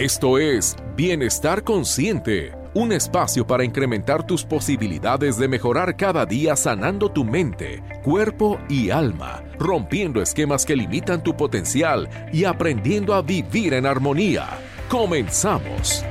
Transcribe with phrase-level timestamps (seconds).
[0.00, 7.10] Esto es Bienestar Consciente, un espacio para incrementar tus posibilidades de mejorar cada día sanando
[7.10, 13.74] tu mente, cuerpo y alma, rompiendo esquemas que limitan tu potencial y aprendiendo a vivir
[13.74, 14.48] en armonía.
[14.88, 16.02] Comenzamos.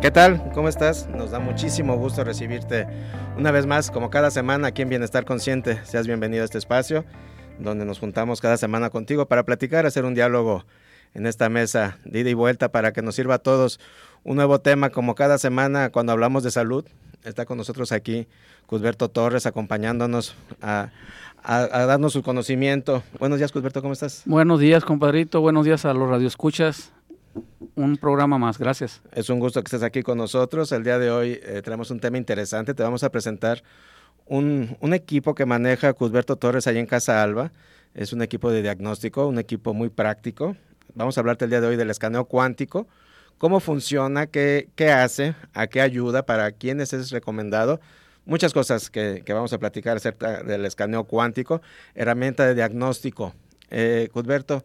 [0.00, 0.52] ¿Qué tal?
[0.54, 1.08] ¿Cómo estás?
[1.08, 2.86] Nos da muchísimo gusto recibirte
[3.36, 5.84] una vez más, como cada semana, aquí en Bienestar Consciente.
[5.84, 7.04] Seas bienvenido a este espacio
[7.60, 10.64] donde nos juntamos cada semana contigo para platicar, hacer un diálogo
[11.14, 13.80] en esta mesa de ida y vuelta para que nos sirva a todos
[14.24, 16.84] un nuevo tema como cada semana cuando hablamos de salud.
[17.24, 18.26] Está con nosotros aquí
[18.66, 20.90] Cusberto Torres acompañándonos a,
[21.42, 23.02] darnos su conocimiento.
[23.18, 24.22] Buenos días, Cusberto, ¿cómo estás?
[24.26, 25.40] Buenos días, compadrito.
[25.40, 26.92] Buenos días a los radioescuchas.
[27.76, 29.02] Un programa más, gracias.
[29.12, 30.72] Es un gusto que estés aquí con nosotros.
[30.72, 32.74] El día de hoy eh, tenemos un tema interesante.
[32.74, 33.62] Te vamos a presentar
[34.30, 37.52] un, equipo que maneja Cusberto Torres allá en Casa Alba.
[37.94, 40.56] Es un equipo de diagnóstico, un equipo muy práctico.
[40.94, 42.86] Vamos a hablarte el día de hoy del escaneo cuántico,
[43.38, 47.80] cómo funciona, qué, qué hace, a qué ayuda, para quiénes es recomendado.
[48.24, 51.60] Muchas cosas que, vamos a platicar acerca del escaneo cuántico,
[51.94, 53.34] herramienta de diagnóstico.
[53.70, 54.64] Eh, Cusberto,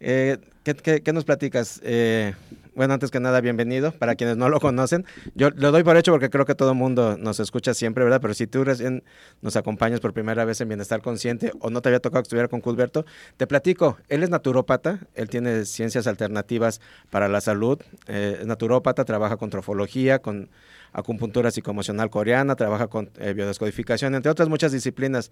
[0.00, 1.80] eh, ¿qué, nos platicas?
[1.84, 2.34] Eh,
[2.76, 3.90] bueno, antes que nada, bienvenido.
[3.90, 6.76] Para quienes no lo conocen, yo lo doy por hecho porque creo que todo el
[6.76, 8.20] mundo nos escucha siempre, ¿verdad?
[8.20, 9.02] Pero si tú recién
[9.40, 12.48] nos acompañas por primera vez en Bienestar Consciente o no te había tocado que estuviera
[12.48, 13.06] con Cusberto,
[13.38, 13.96] te platico.
[14.08, 19.48] Él es naturópata, él tiene ciencias alternativas para la salud, eh, es naturópata, trabaja con
[19.48, 20.50] trofología, con
[20.92, 25.30] acupuntura psicoemocional coreana, trabaja con eh, biodescodificación, entre otras muchas disciplinas.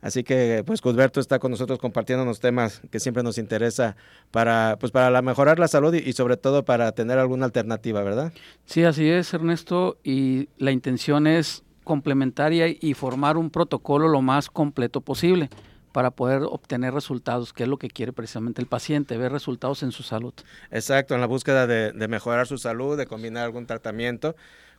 [0.00, 3.96] Así que, pues, Cusberto está con nosotros compartiendo unos temas que siempre nos interesa
[4.30, 8.32] para, pues, para mejorar la salud y, sobre todo para tener alguna alternativa, ¿verdad?
[8.64, 14.50] Sí, así es, Ernesto, y la intención es complementaria y formar un protocolo lo más
[14.50, 15.48] completo posible
[15.92, 19.92] para poder obtener resultados, que es lo que quiere precisamente el paciente, ver resultados en
[19.92, 20.34] su salud.
[20.70, 24.36] Exacto, en la búsqueda de, de mejorar su salud, de combinar algún tratamiento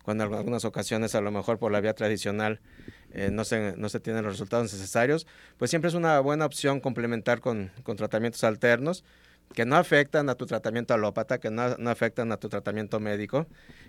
[0.07, 2.61] cuando en algunas ocasiones a lo mejor por la vía tradicional
[3.17, 5.25] eh, no, se, no se tienen los resultados necesarios,
[5.57, 9.03] pues siempre es una buena opción complementar con, con tratamientos alternos
[9.53, 13.47] que no afectan a tu tratamiento alópata, que no, no, afectan a tu tratamiento médico,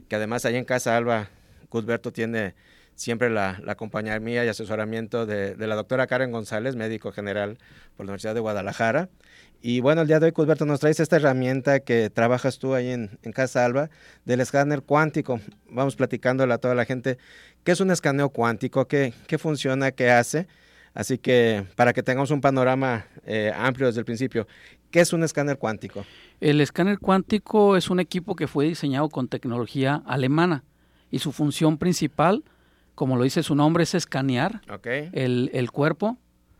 [0.08, 1.28] que además ahí en Casa Alba,
[1.68, 2.54] Cusberto tiene
[2.98, 7.56] siempre la, la compañía mía y asesoramiento de, la doctora Karen González, médico general
[7.96, 9.08] por la Universidad de Guadalajara,
[9.60, 12.90] y bueno, el día de hoy, Cusberto, nos traes esta herramienta que trabajas tú ahí
[12.90, 13.90] en, Casa Alba,
[14.24, 15.40] del escáner cuántico.
[15.68, 17.18] Vamos platicándole a toda la gente
[17.64, 20.46] qué es un escaneo cuántico, qué, qué funciona, qué hace.
[20.94, 24.46] Así que para que tengamos un panorama eh, amplio desde el principio,
[24.92, 26.04] ¿qué es un escáner cuántico?
[26.40, 30.62] El escáner cuántico es un equipo que fue diseñado con tecnología alemana
[31.10, 32.44] y su función principal,
[32.98, 34.60] como lo dice su nombre, es escanear
[35.12, 36.18] el, el cuerpo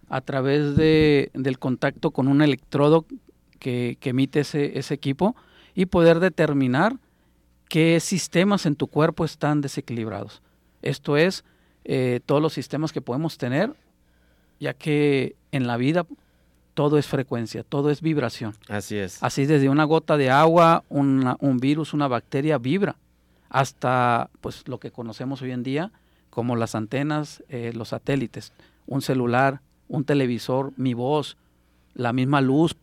[0.09, 3.07] a través de, del contacto con un electrodo
[3.59, 5.35] que, emite ese, ese, equipo
[5.75, 6.95] y poder determinar
[7.69, 10.41] qué sistemas en tu cuerpo están desequilibrados.
[10.81, 11.45] Esto es,
[11.85, 13.75] eh, todos los sistemas que podemos tener,
[14.61, 16.07] ya que en la vida
[16.75, 18.55] todo es frecuencia, todo es vibración.
[18.69, 19.21] Así es.
[19.25, 22.95] Así desde una gota de agua, un virus, una bacteria vibra,
[23.49, 25.91] hasta pues lo que conocemos hoy en día
[26.39, 28.53] como las antenas, eh, los satélites,
[28.87, 31.37] un celular, un televisor, mi voz,
[31.95, 32.77] la misma luz,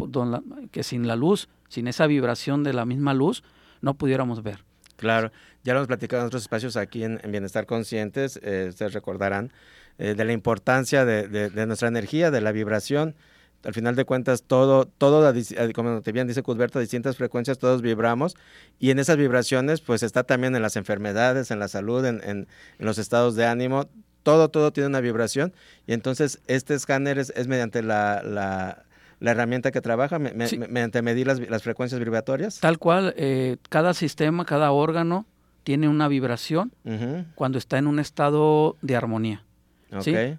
[0.73, 3.45] que sin la luz, sin esa vibración de la misma luz,
[3.79, 4.65] no pudiéramos ver.
[4.97, 5.31] Claro,
[5.63, 9.53] ya lo hemos platicado en otros espacios aquí en, Bienestar Conscientes, eh, ustedes recordarán,
[9.99, 13.15] eh, de la importancia de, nuestra energía, de la vibración.
[13.63, 17.81] Al final de cuentas, todo, todo, eh, como te bien dice Cusberto, distintas frecuencias, todos
[17.81, 18.35] vibramos.
[18.79, 22.47] Y en esas vibraciones, pues está también en las enfermedades, en la salud, en, en
[22.77, 23.87] los estados de ánimo,
[24.25, 25.53] todo, todo tiene una vibración
[25.85, 31.63] y entonces este escáner es, mediante la, la, herramienta que trabaja, mediante medir las, las,
[31.63, 32.59] frecuencias vibratorias.
[32.59, 35.25] Tal cual, eh, cada sistema, cada órgano
[35.63, 36.73] tiene una vibración
[37.35, 39.43] cuando está en un estado de armonía.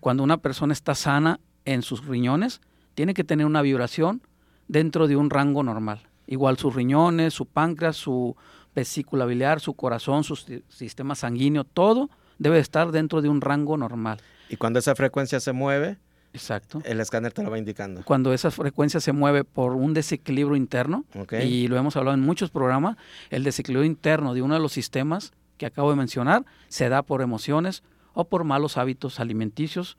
[0.01, 2.61] Cuando una persona está sana en sus riñones,
[2.97, 4.23] tiene que tener una vibración
[4.67, 6.01] dentro de un rango normal.
[6.27, 8.35] Igual sus riñones, su páncreas, su
[8.75, 10.35] vesícula biliar, su corazón, su
[10.69, 14.21] sistema sanguíneo, todo debe estar dentro de un rango normal.
[14.49, 15.99] Y cuando esa frecuencia se mueve,
[16.33, 16.83] Exacto.
[16.85, 18.03] El escáner te lo va indicando.
[18.05, 21.07] Cuando esa frecuencia se mueve por un desequilibrio interno,
[21.43, 22.97] y lo hemos hablado en muchos programas,
[23.31, 27.23] el desequilibrio interno de uno de los sistemas que acabo de mencionar se da por
[27.23, 27.83] emociones
[28.13, 29.97] o por malos hábitos alimenticios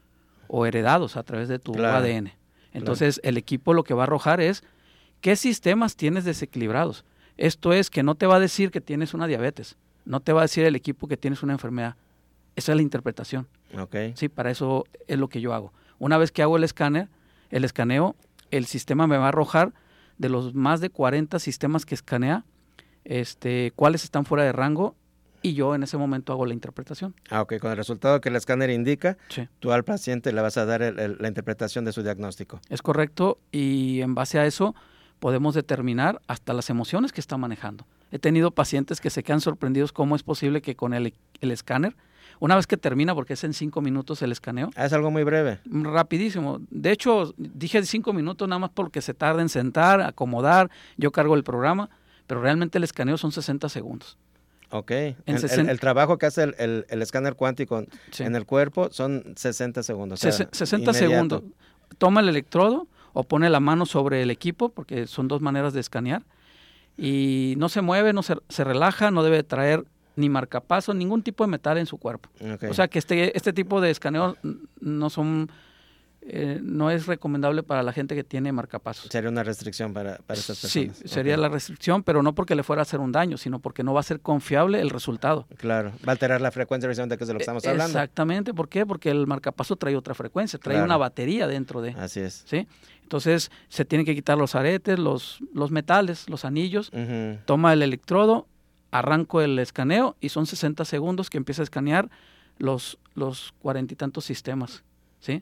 [0.47, 2.36] o heredados a través de tu ADN.
[2.73, 4.63] Entonces el equipo lo que va a arrojar es
[5.21, 7.05] qué sistemas tienes desequilibrados.
[7.37, 10.41] Esto es que no te va a decir que tienes una diabetes, no te va
[10.41, 11.95] a decir el equipo que tienes una enfermedad,
[12.55, 13.47] esa es la interpretación.
[13.77, 14.13] Okay.
[14.15, 15.73] Sí, para eso es lo que yo hago.
[15.99, 17.09] Una vez que hago el escáner,
[17.49, 18.15] el escaneo,
[18.51, 19.73] el sistema me va a arrojar
[20.17, 22.45] de los más de 40 sistemas que escanea,
[23.03, 24.95] este, cuáles están fuera de rango
[25.47, 27.15] y yo en ese momento hago la interpretación.
[27.29, 29.17] Ah, ok, con el resultado que el escáner indica,
[29.59, 32.59] tú al paciente le vas a dar la interpretación de su diagnóstico.
[32.69, 34.75] Es correcto y en base a eso
[35.19, 37.85] podemos determinar hasta las emociones que está manejando.
[38.11, 41.95] He tenido pacientes que se quedan sorprendidos cómo es posible que con el, el escáner,
[42.39, 44.69] una vez que termina, porque es en cinco minutos el escaneo.
[44.75, 45.59] Ah, es algo muy breve.
[45.65, 46.59] Rapidísimo.
[46.69, 51.35] De hecho, dije cinco minutos nada más porque se tarda en sentar, acomodar, yo cargo
[51.35, 51.89] el programa,
[52.27, 54.17] pero realmente el escaneo son 60 segundos.
[54.71, 54.91] Ok.
[54.91, 57.85] el, trabajo que hace el, escáner cuántico
[58.19, 60.19] en el cuerpo son 60 segundos.
[60.19, 61.43] 60 segundos.
[61.97, 65.79] Toma el electrodo o pone la mano sobre el equipo, porque son dos maneras de
[65.79, 66.23] escanear,
[66.97, 69.85] y no se mueve, no se, se relaja, no debe traer
[70.17, 72.29] ni marcapaso, ningún tipo de metal en su cuerpo.
[72.69, 74.35] O sea que este, este tipo de escaneo
[74.81, 75.49] no son
[76.29, 79.09] eh, no es recomendable para la gente que tiene marcapasos.
[79.09, 80.97] Sería una restricción para, para estas personas.
[80.97, 83.81] Sí, sería la restricción, pero no porque le fuera a hacer un daño, sino porque
[83.83, 85.47] no va a ser confiable el resultado.
[85.57, 87.97] Claro, va a alterar la frecuencia precisamente de lo que estamos e, hablando.
[87.97, 88.85] Exactamente, ¿por qué?
[88.85, 91.91] Porque el marcapaso trae otra frecuencia, trae una batería dentro de.
[91.91, 92.43] Así es.
[92.45, 92.67] ¿sí?
[93.03, 96.91] Entonces se tienen que quitar los aretes, los, los metales, los anillos,
[97.45, 98.47] toma el electrodo,
[98.91, 102.09] arranco el escaneo y son 60 segundos que empieza a escanear
[102.57, 104.83] los los cuarenta y tantos sistemas,
[105.19, 105.41] ¿sí?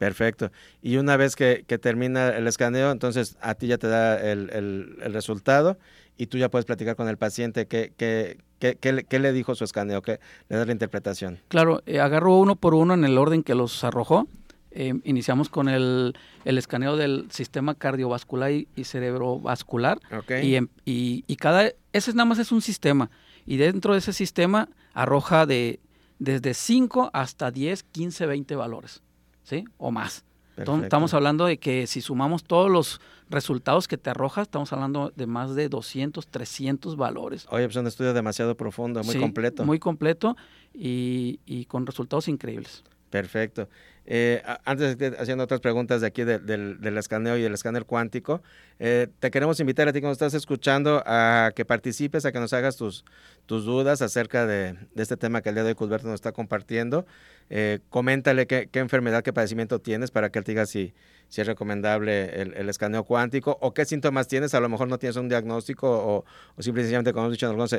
[0.00, 0.50] Perfecto.
[0.80, 5.12] Y una vez que, termina el escaneo, entonces a ti ya te da el, el,
[5.12, 5.76] resultado
[6.16, 10.00] y tú ya puedes platicar con el paciente qué, qué, qué, le dijo su escaneo,
[10.00, 10.18] qué
[10.48, 11.40] le da la interpretación.
[11.48, 14.26] Claro, eh, agarro uno por uno en el orden que los arrojó.
[14.70, 16.14] Eh, iniciamos con el,
[16.46, 20.00] el, escaneo del sistema cardiovascular y, cerebrovascular.
[20.42, 20.56] Y,
[20.86, 23.10] y, y, cada, ese nada más es un sistema.
[23.44, 25.78] Y dentro de ese sistema arroja de
[26.18, 29.02] desde 5 hasta 10, 15, 20 valores.
[29.50, 29.64] ¿Sí?
[29.78, 30.24] O más.
[30.56, 35.26] estamos hablando de que si sumamos todos los resultados que te arroja, estamos hablando de
[35.26, 37.46] más de 200, 300 valores.
[37.50, 39.64] Oye, pues un estudio demasiado profundo, muy completo.
[39.64, 40.36] Muy completo
[40.72, 42.84] y, y con resultados increíbles.
[43.10, 43.68] Perfecto.
[44.12, 48.42] Eh, antes de haciendo otras preguntas de aquí del, escaneo y del escáner cuántico,
[48.80, 52.40] eh, te queremos invitar a ti que nos estás escuchando a que participes, a que
[52.40, 53.04] nos hagas tus,
[53.46, 57.06] tus dudas acerca de, este tema que el día de hoy Cusberto nos está compartiendo.
[57.50, 60.92] Eh, coméntale qué, enfermedad, qué padecimiento tienes para que él te diga si,
[61.28, 64.54] si es recomendable el, escaneo cuántico o qué síntomas tienes.
[64.54, 66.24] A lo mejor no tienes un diagnóstico o,
[66.56, 67.76] o simplemente, como hemos dicho en algunas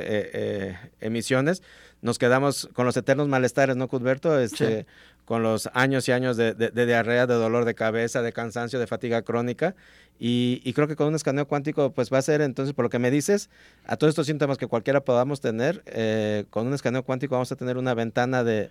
[1.00, 1.62] emisiones,
[2.02, 4.38] nos quedamos con los eternos malestares, ¿no, Cusberto?
[4.38, 4.86] Este,
[5.24, 9.22] con los años y años de, diarrea, de dolor de cabeza, de cansancio, de fatiga
[9.22, 9.74] crónica.
[10.18, 13.00] Y, creo que con un escaneo cuántico, pues va a ser entonces, por lo que
[13.00, 13.50] me dices,
[13.86, 17.56] a todos estos síntomas que cualquiera podamos tener, eh, con un escaneo cuántico vamos a
[17.56, 18.70] tener una ventana de,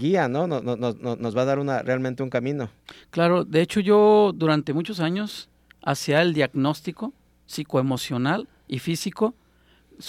[0.00, 0.48] guía, ¿no?
[0.48, 2.68] Nos, va a dar realmente un camino.
[3.10, 5.48] Claro, de hecho yo durante muchos años
[5.82, 7.12] hacía el diagnóstico
[7.46, 9.34] psicoemocional y físico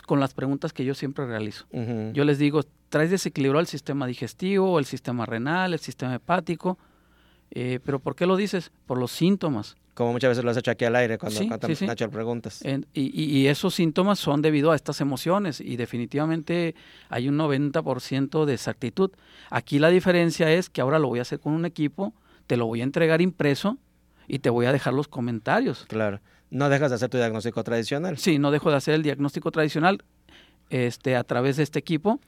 [0.05, 1.65] con las preguntas que yo siempre realizo.
[2.13, 6.77] Yo les digo, traes desequilibrado el sistema digestivo, el sistema renal, el sistema hepático.
[7.51, 8.71] Eh, pero ¿por qué lo dices?
[8.85, 9.75] Por los síntomas.
[9.93, 11.49] Como muchas veces lo has hecho aquí al aire cuando, sí,
[12.09, 12.63] preguntas.
[12.93, 16.73] y, esos síntomas son debido a estas emociones y definitivamente
[17.09, 19.11] hay un 90% de exactitud.
[19.49, 22.13] Aquí la diferencia es que ahora lo voy a hacer con un equipo,
[22.47, 23.77] te lo voy a entregar impreso
[24.25, 25.85] y te voy a dejar los comentarios.
[25.89, 26.21] Claro.
[26.51, 28.17] No dejas de hacer tu diagnóstico tradicional.
[28.17, 30.03] Sí, no dejo de hacer el diagnóstico tradicional
[30.69, 32.19] este, a través de este equipo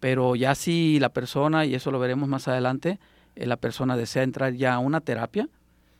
[0.00, 2.98] pero ya si la persona, y eso lo veremos más adelante,
[3.34, 5.48] eh, la persona desea entrar ya a una terapia,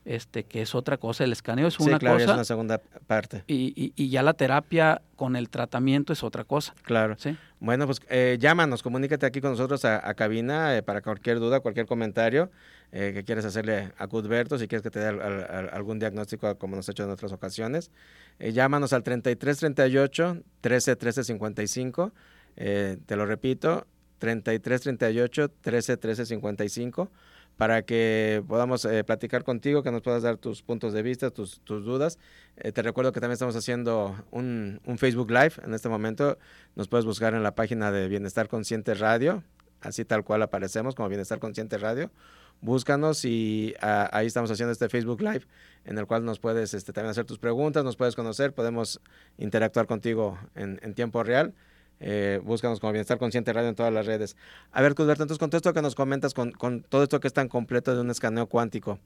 [0.09, 2.31] este, que es otra cosa, el escaneo es una claro, cosa.
[2.31, 3.45] es una segunda parte.
[3.47, 6.75] Y, y, ya la terapia con el tratamiento es otra cosa.
[6.83, 7.17] Claro.
[7.19, 7.37] ¿sí?
[7.61, 11.87] Bueno, pues eh, llámanos, comunícate aquí con nosotros a, cabina eh, para cualquier duda, cualquier
[11.87, 12.51] comentario
[12.91, 16.89] eh, que quieras hacerle a Cudberto, si quieres que te dé algún diagnóstico como nos
[16.89, 17.91] ha hecho en otras ocasiones.
[18.39, 22.13] llámanos al 3338 13 13 55
[22.61, 23.87] eh, te lo repito,
[24.19, 27.11] 33 38 13 13 55
[27.59, 31.61] para que podamos eh, platicar contigo, que nos puedas dar tus puntos de vista, tus,
[31.67, 32.17] dudas.
[32.57, 36.39] Eh, te recuerdo que también estamos haciendo un, Facebook Live en este momento.
[36.77, 39.43] Nos puedes buscar en la página de Bienestar Consciente Radio,
[39.81, 42.13] así tal cual aparecemos como Bienestar Consciente Radio.
[42.61, 45.43] Búscanos y ah, ahí estamos haciendo este Facebook Live
[45.85, 49.01] en el cual nos puedes este, también hacer tus preguntas, nos puedes conocer, podemos
[49.37, 51.55] interactuar contigo en tiempo real.
[52.01, 54.37] Eh, búscanos como Bienestar Consciente Radio en todas las redes.
[54.73, 56.53] A ver, Cusberto, entonces con todo esto que nos comentas, con,
[56.89, 58.99] todo esto que es tan completo de un escaneo cuántico,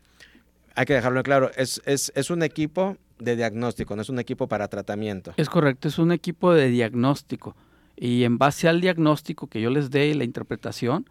[0.75, 4.68] hay que dejarlo claro, es, es, un equipo de diagnóstico, no es un equipo para
[4.68, 5.34] tratamiento.
[5.37, 7.56] Es correcto, es un equipo de diagnóstico.
[7.96, 11.08] Y en base al diagnóstico que yo les dé y la interpretación,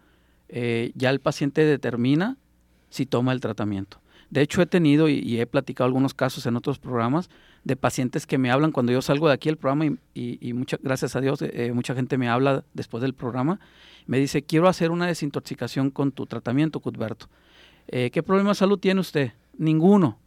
[0.48, 2.36] eh, ya el paciente determina
[2.90, 4.01] si toma el tratamiento.
[4.32, 7.28] De hecho, he tenido y, he platicado algunos casos en otros programas
[7.64, 11.14] de pacientes que me hablan cuando yo salgo de aquí el programa y, y, gracias
[11.16, 13.60] a Dios, eh, mucha gente me habla después del programa.
[14.06, 17.28] Me dice, quiero hacer una desintoxicación con tu tratamiento, Cuthberto.
[17.88, 19.32] Eh, ¿Qué problema de salud tiene usted?
[19.58, 20.18] Ninguno.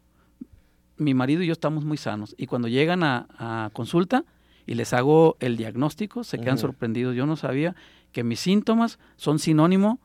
[0.98, 2.36] Mi marido y yo estamos muy sanos.
[2.38, 4.24] Y cuando llegan a, consulta
[4.68, 7.16] y les hago el diagnóstico, se quedan sorprendidos.
[7.16, 7.76] Yo no sabía
[8.12, 9.98] que mis síntomas son sinónimo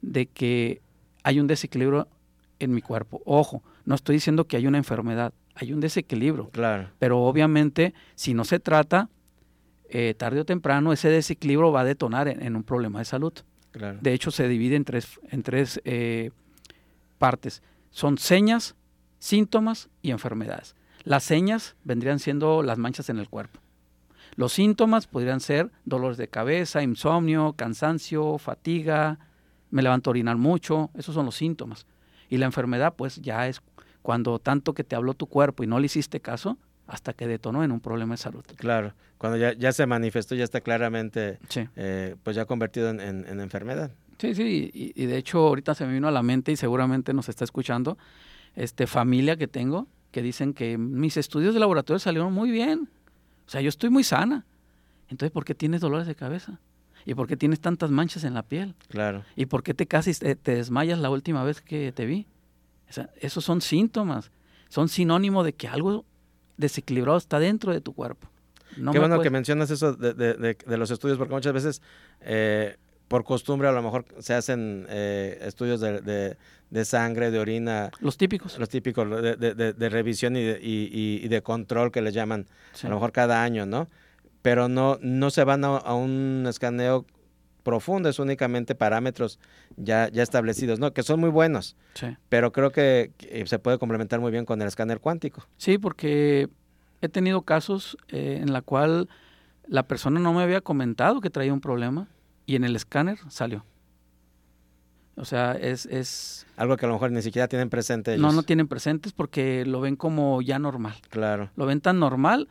[0.00, 0.80] de que
[1.24, 2.06] hay un desequilibrio
[2.58, 3.22] en mi cuerpo.
[3.24, 6.50] Ojo, no estoy diciendo que hay una enfermedad, hay un desequilibrio.
[6.50, 6.90] Claro.
[6.98, 9.08] Pero obviamente, si no se trata,
[9.88, 13.32] eh, tarde o temprano ese desequilibrio va a detonar en, un problema de salud.
[13.70, 13.98] Claro.
[14.00, 16.30] De hecho, se divide en tres, en tres eh,
[17.18, 17.62] partes.
[17.90, 18.76] Son señas,
[19.18, 20.74] síntomas y enfermedades.
[21.04, 23.60] Las señas vendrían siendo las manchas en el cuerpo.
[24.36, 29.18] Los síntomas podrían ser dolores de cabeza, insomnio, cansancio, fatiga,
[29.70, 31.86] me levanto a orinar mucho, esos son los síntomas.
[32.28, 33.62] Y la enfermedad, pues ya es
[34.02, 37.62] cuando tanto que te habló tu cuerpo y no le hiciste caso, hasta que detonó
[37.62, 38.44] en un problema de salud.
[38.56, 41.38] Claro, cuando ya, ya se manifestó, ya está claramente,
[41.76, 43.90] eh, pues ya convertido en, enfermedad.
[44.18, 47.28] Sí, sí, y, de hecho ahorita se me vino a la mente y seguramente nos
[47.28, 47.98] está escuchando,
[48.56, 52.88] este familia que tengo, que dicen que mis estudios de laboratorio salieron muy bien,
[53.46, 54.44] o sea, yo estoy muy sana.
[55.08, 56.60] Entonces, ¿por qué tienes dolores de cabeza?
[57.08, 58.74] ¿Y por qué tienes tantas manchas en la piel?
[58.88, 59.24] Claro.
[59.34, 62.26] ¿Y por qué te casi te, desmayas la última vez que te vi?
[63.20, 64.30] esos son síntomas,
[64.68, 66.04] son sinónimo de que algo
[66.58, 68.28] desequilibrado está dentro de tu cuerpo.
[68.74, 71.82] Qué bueno que mencionas eso de, los estudios, porque muchas veces
[72.20, 72.76] eh,
[73.08, 76.36] por costumbre a lo mejor se hacen eh, estudios de,
[76.84, 77.90] sangre, de orina.
[78.00, 78.58] Los típicos.
[78.58, 82.46] Los típicos, de, revisión y, y, de control que le llaman,
[82.82, 83.88] a lo mejor cada año, ¿no?
[84.42, 87.04] Pero no, no se van a, un escaneo
[87.62, 89.38] profundo, es únicamente parámetros
[89.76, 90.92] ya, ya establecidos, ¿no?
[90.92, 92.16] Que son muy buenos, sí.
[92.28, 93.12] pero creo que,
[93.46, 95.46] se puede complementar muy bien con el escáner cuántico.
[95.56, 96.48] Sí, porque
[97.02, 99.08] he tenido casos eh, en la cual
[99.66, 102.08] la persona no me había comentado que traía un problema
[102.46, 103.64] y en el escáner salió.
[105.16, 106.46] O sea, es, es...
[106.56, 108.22] Algo que a lo mejor ni siquiera tienen presente ellos.
[108.22, 110.94] No, no tienen presentes porque lo ven como ya normal.
[111.10, 111.50] Claro.
[111.56, 112.48] Lo ven tan normal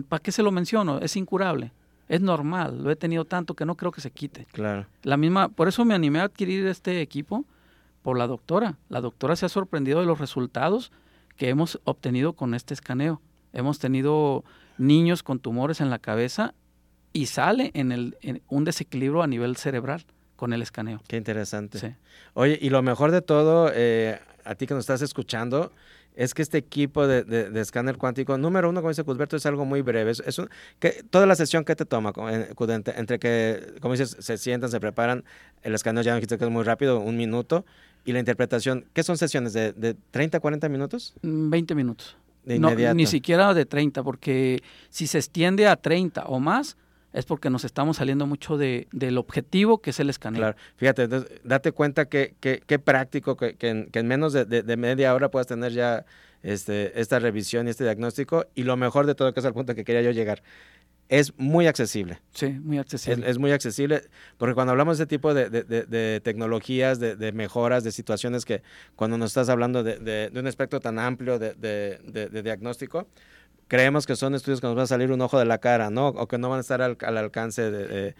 [0.00, 0.98] ¿para qué se lo menciono?
[0.98, 1.72] Es incurable.
[2.08, 4.46] Es normal, lo he tenido tanto que no creo que se quite.
[4.52, 4.86] Claro.
[5.02, 7.44] La misma, por eso me animé a adquirir este equipo
[8.02, 8.76] por la doctora.
[8.88, 10.92] La doctora se ha sorprendido de los resultados
[11.36, 13.22] que hemos obtenido con este escaneo.
[13.52, 14.44] Hemos tenido
[14.78, 16.54] niños con tumores en la cabeza
[17.12, 18.16] y sale en, el,
[18.48, 20.04] un desequilibrio a nivel cerebral
[20.36, 21.00] con el escaneo.
[21.06, 21.96] Qué interesante.
[22.34, 25.72] Oye, y lo mejor de todo, eh, a ti que nos estás escuchando,
[26.14, 29.64] es que este equipo de, de, escáner cuántico, número uno, como dice Cusberto, es algo
[29.64, 30.10] muy breve.
[30.10, 30.42] Es,
[30.78, 32.12] que, toda la sesión que te toma,
[32.96, 35.24] entre, que, como dices, se sientan, se preparan,
[35.62, 37.64] el escáner ya dijiste que es muy rápido, un minuto,
[38.04, 39.52] y la interpretación, ¿qué son sesiones?
[39.52, 41.14] ¿De, de 30, 40 minutos?
[41.22, 42.16] 20 mm, minutos.
[42.44, 42.94] De inmediato.
[42.94, 46.76] ni siquiera de 30, porque si se extiende a 30 o más,
[47.12, 50.40] es porque nos estamos saliendo mucho de, del objetivo que es el escaneo.
[50.40, 51.08] Claro, fíjate,
[51.44, 56.04] date cuenta que, que, práctico que, que, en, menos de, media hora puedas tener ya
[56.42, 59.74] este, esta revisión y este diagnóstico y lo mejor de todo, que es el punto
[59.74, 60.42] que quería yo llegar,
[61.12, 62.20] es muy accesible.
[62.32, 63.28] Sí, muy accesible.
[63.28, 64.02] Es, muy accesible,
[64.38, 68.62] porque cuando hablamos de este tipo de, de tecnologías, de, mejoras, de situaciones que
[68.96, 73.08] cuando nos estás hablando de, un espectro tan amplio de, diagnóstico,
[73.68, 76.08] creemos que son estudios que nos van a salir un ojo de la cara, ¿no?
[76.08, 78.14] O que no van a estar al, alcance de,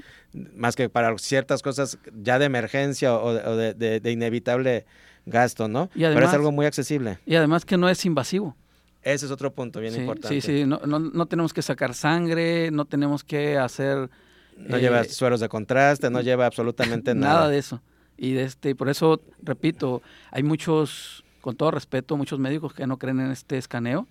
[0.55, 4.87] más que para ciertas cosas ya de emergencia o, de, inevitable
[5.27, 5.91] gasto, ¿no?
[5.95, 7.19] Pero es algo muy accesible.
[7.27, 8.57] Y además que no es invasivo.
[9.03, 10.41] Ese es otro punto bien importante.
[10.41, 14.09] Sí, sí, no, no, tenemos que sacar sangre, no tenemos que hacer...
[14.57, 17.35] No lleva eh, sueros de contraste, no lleva absolutamente nada.
[17.35, 17.83] Nada de eso.
[18.17, 22.99] Y de este, por eso, repito, hay muchos, con todo respeto, muchos médicos que no
[22.99, 24.07] creen en este escaneo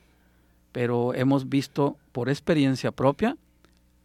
[0.71, 3.37] pero hemos visto por experiencia propia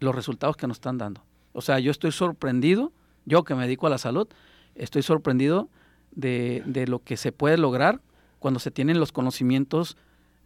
[0.01, 1.23] los resultados que nos están dando.
[1.53, 2.93] O sea, yo estoy sorprendido,
[3.25, 4.29] yo que me dedico a la salud,
[4.75, 5.69] estoy sorprendido
[6.13, 8.01] de, de lo que se puede lograr
[8.39, 9.97] cuando se tienen los conocimientos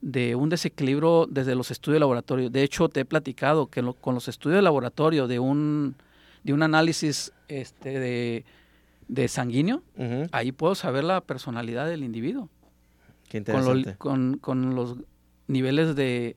[0.00, 2.48] de un desequilibrio desde los estudios de laboratorio.
[2.48, 5.96] De hecho, te he platicado que con los estudios de laboratorio de un,
[6.42, 8.44] de un análisis este, de,
[9.08, 9.82] de sanguíneo,
[10.32, 12.48] ahí puedo saber la personalidad del individuo.
[13.28, 13.96] Qué interesante.
[13.96, 14.96] Con, con, con los
[15.50, 16.36] niveles de,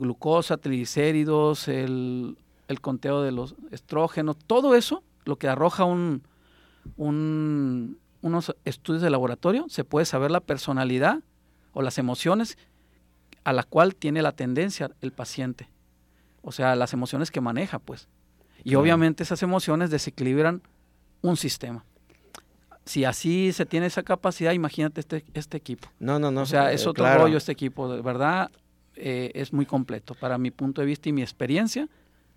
[0.00, 2.36] glucosa, triglicéridos, el,
[2.80, 6.22] conteo de los estrógenos, todo eso, lo que arroja un,
[6.96, 11.20] unos estudios de laboratorio, se puede saber la personalidad
[11.74, 12.56] o las emociones
[13.44, 15.68] a la cual tiene la tendencia el paciente.
[16.40, 18.08] O sea, las emociones que maneja, pues.
[18.64, 20.62] Y obviamente esas emociones desequilibran
[21.20, 21.84] un sistema.
[22.84, 25.88] Si así se tiene esa capacidad, imagínate este, este equipo.
[26.00, 26.42] No, no, no.
[26.42, 27.92] O sea, es otro rollo este equipo.
[27.92, 28.50] De verdad,
[28.96, 30.14] eh, es muy completo.
[30.14, 31.88] Para mi punto de vista y mi experiencia,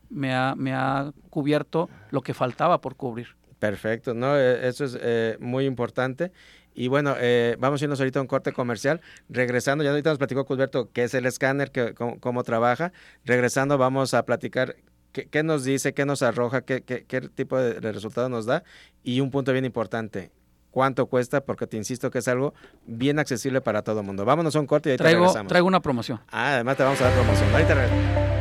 [0.10, 3.28] me ha, me ha cubierto lo que faltaba por cubrir.
[3.60, 6.32] Perfecto, no, eh, eso es eh, muy importante.
[6.78, 7.16] Y bueno,
[7.58, 9.00] vamos a irnos ahorita a un corte comercial.
[9.30, 12.92] Regresando, ya ahorita nos platicó Cusberto qué es el escáner, que, cómo, trabaja.
[13.24, 14.76] Regresando, vamos a platicar
[15.24, 18.64] qué, nos dice, qué nos arroja, qué, qué, tipo de, resultado nos da.
[19.04, 20.32] Y un punto bien importante,
[20.72, 22.54] cuánto cuesta, porque te insisto que es algo
[22.86, 24.26] bien accesible para todo el mundo.
[24.26, 25.50] Vámonos a un corte y ahí traigo, regresamos.
[25.50, 26.20] Traigo una promoción.
[26.28, 27.50] Ah, además te vamos a dar promoción.
[27.52, 28.35] Ahorita regresamos.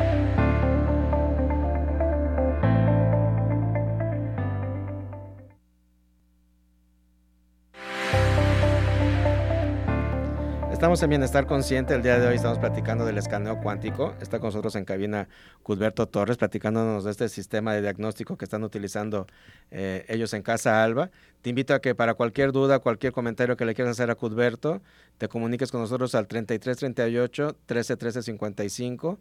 [10.85, 11.95] Estamos en Bienestar Consciente.
[11.95, 14.13] El día de hoy estamos platicando del escaneo cuántico.
[14.21, 15.29] Está con nosotros en cabina
[15.63, 19.27] Cusberto Torres, platicándonos de este sistema de diagnóstico que están utilizando
[19.71, 21.11] eh, ellos en Casa Alba.
[21.41, 24.83] Te invito a que para cualquier duda, cualquier comentario que le quieras hacer a Cusberto,
[25.17, 29.19] te comuniques con nosotros al 3338 131355.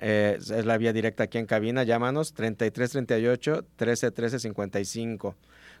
[0.00, 1.82] Eh, es la vía directa aquí en cabina.
[1.82, 5.34] Llámanos 3338 131355.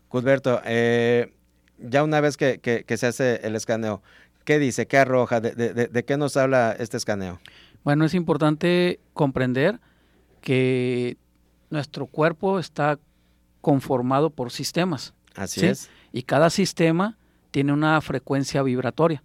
[0.08, 1.34] Cusberto, eh,
[1.76, 4.02] ya una vez que se hace el escaneo,
[4.50, 4.88] ¿Qué dice?
[4.88, 5.40] ¿Qué arroja?
[5.40, 7.38] ¿De, qué nos habla este escaneo?
[7.84, 9.78] Bueno, es importante comprender
[10.40, 11.18] que
[11.70, 12.98] nuestro cuerpo está
[13.60, 15.14] conformado por sistemas.
[15.36, 15.88] Así es.
[16.10, 17.16] Y cada sistema
[17.52, 19.22] tiene una frecuencia vibratoria.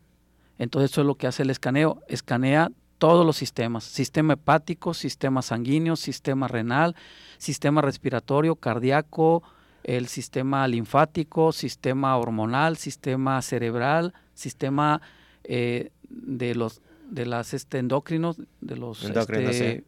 [0.59, 2.03] Entonces eso es lo que hace el escaneo.
[2.07, 3.83] Escanea todos los sistemas.
[3.83, 6.95] Sistema hepático, sistema sanguíneo, sistema renal,
[7.39, 9.41] sistema respiratorio, cardíaco,
[9.81, 15.01] el sistema linfático, sistema hormonal, sistema cerebral, sistema
[15.47, 19.83] eh, de los de las este, endocrinos, de los este,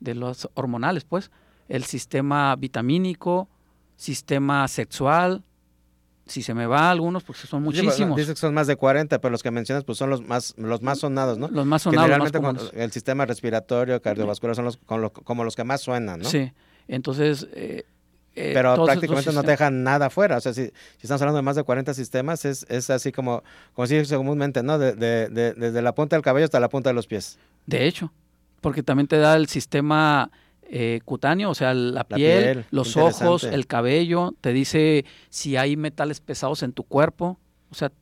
[0.00, 1.30] de los hormonales, pues,
[1.68, 3.48] el sistema vitamínico,
[3.96, 5.44] sistema sexual,
[6.26, 8.16] si se me va algunos, pues son muchísimos.
[8.16, 10.80] Dice que son más de 40, pero los que mencionas pues son los más los
[10.80, 11.48] más sonados, ¿no?
[11.48, 12.08] Los más sonados.
[12.08, 16.28] Generalmente el sistema respiratorio, cardiovascular son los como los que más suenan, ¿no?
[16.28, 16.52] Sí.
[16.88, 17.84] Entonces, eh,
[18.40, 20.38] eh, Pero prácticamente no te dejan nada afuera.
[20.38, 23.42] O sea, si, estamos hablando de más de 40 sistemas, es, es así como,
[23.74, 24.78] como se dice comúnmente, ¿no?
[24.78, 27.38] De, de, desde la punta del cabello hasta la punta de los pies.
[27.66, 28.12] De hecho,
[28.62, 30.30] porque también te da el sistema
[30.62, 36.20] eh, cutáneo, o sea, la piel, los ojos, el cabello, te dice si hay metales
[36.20, 37.38] pesados en tu cuerpo.
[37.70, 37.92] O sea,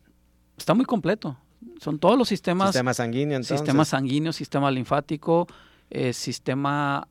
[0.57, 1.37] está muy completo.
[1.81, 2.68] Son todos los sistemas.
[2.68, 3.59] Sistema sanguíneo, entonces.
[3.59, 5.48] Sistema sanguíneo, sistema linfático,
[5.90, 7.09] eh, sistema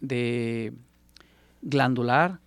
[0.00, 0.72] de
[1.64, 2.38] glandular,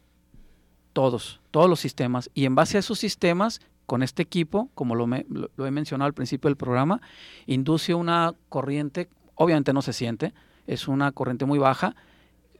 [0.93, 2.29] todos, todos los sistemas.
[2.33, 6.49] Y en base a esos sistemas, con este equipo, como lo, he mencionado al principio
[6.49, 7.01] del programa,
[7.45, 10.33] induce una corriente, obviamente no se siente,
[10.67, 11.95] es una corriente muy baja,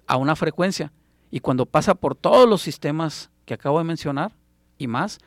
[0.07, 0.93] a una frecuencia.
[1.29, 4.31] Y cuando pasa por todos los sistemas que acabo de mencionar
[4.77, 5.19] y más,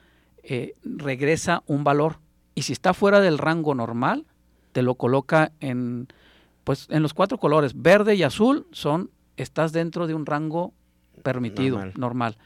[0.43, 2.19] eh, regresa un valor.
[2.55, 4.25] Y si está fuera del rango normal,
[4.73, 6.09] te lo coloca en,
[6.65, 7.73] pues, en los cuatro colores.
[7.75, 10.73] Verde y azul son, estás dentro de un rango
[11.23, 12.37] permitido, normal.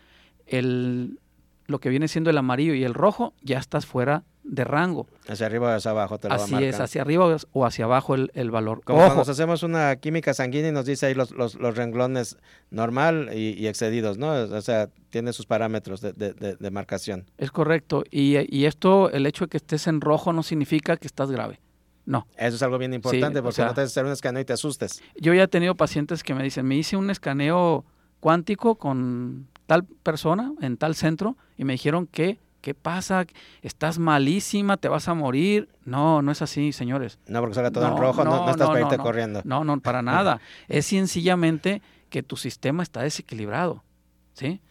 [0.47, 1.19] El,
[1.67, 5.07] lo que viene siendo el amarillo y el rojo, ya estás fuera de rango.
[5.27, 8.31] Hacia arriba o hacia abajo te lo Así es, hacia arriba o hacia abajo el,
[8.35, 8.83] el valor.
[8.85, 12.37] Como cuando nos hacemos una química sanguínea y nos dice ahí los, los, los renglones
[12.71, 14.33] normal y, excedidos, ¿no?
[14.33, 17.25] O sea, tiene sus parámetros de, de, de, marcación.
[17.39, 18.05] Es correcto.
[18.11, 21.61] Y, y, esto, el hecho de que estés en rojo no significa que estás grave.
[22.05, 22.27] No.
[22.37, 25.03] Eso es algo bien importante porque no te hacer un escaneo y te asustes.
[25.17, 27.87] Yo ya he tenido pacientes que me dicen, me hice un escaneo
[28.25, 33.27] cuántico con tal persona en tal centro y me dijeron que, ¿qué pasa?
[33.61, 35.69] Estás malísima, te vas a morir.
[35.85, 37.19] No, no es así, señores.
[37.27, 39.43] No, porque sale todo en rojo, no, estás para irte corriendo.
[39.45, 40.41] No, no, para nada.
[40.69, 43.85] es sencillamente que tu sistema está desequilibrado,
[44.33, 44.63] ¿sí?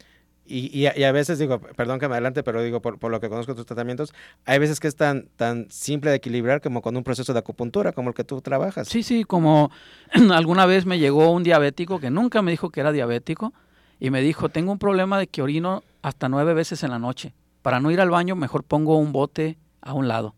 [0.46, 3.30] Y, y, a, veces digo, perdón que me adelante, pero digo, por, por, lo que
[3.30, 4.14] conozco tus tratamientos,
[4.46, 7.94] hay veces que es tan, tan simple de equilibrar como con un proceso de acupuntura,
[7.94, 8.90] como el que tú trabajas.
[8.90, 9.72] Sí, sí, como
[10.34, 13.54] alguna vez me llegó un diabético que nunca me dijo que era diabético
[14.02, 17.34] y me dijo, tengo un problema de que orino hasta nueve veces en la noche.
[17.62, 20.36] Para no ir al baño, mejor pongo un bote a un lado.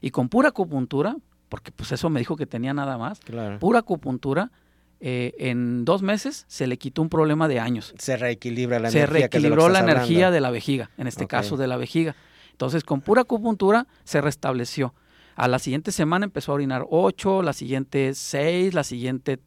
[0.00, 1.16] Y con pura acupuntura,
[1.48, 3.20] porque pues eso me dijo que tenía nada más,
[3.58, 4.52] pura acupuntura,
[5.00, 7.94] eh, en dos meses se le quitó un problema de años.
[7.98, 9.06] Se reequilibra la energía.
[9.06, 12.14] Se reequilibró la energía de la vejiga, en este caso de la vejiga.
[12.52, 14.94] Entonces, con pura acupuntura se restableció.
[15.36, 19.38] A la siguiente semana empezó a orinar 8, la siguiente 6, la siguiente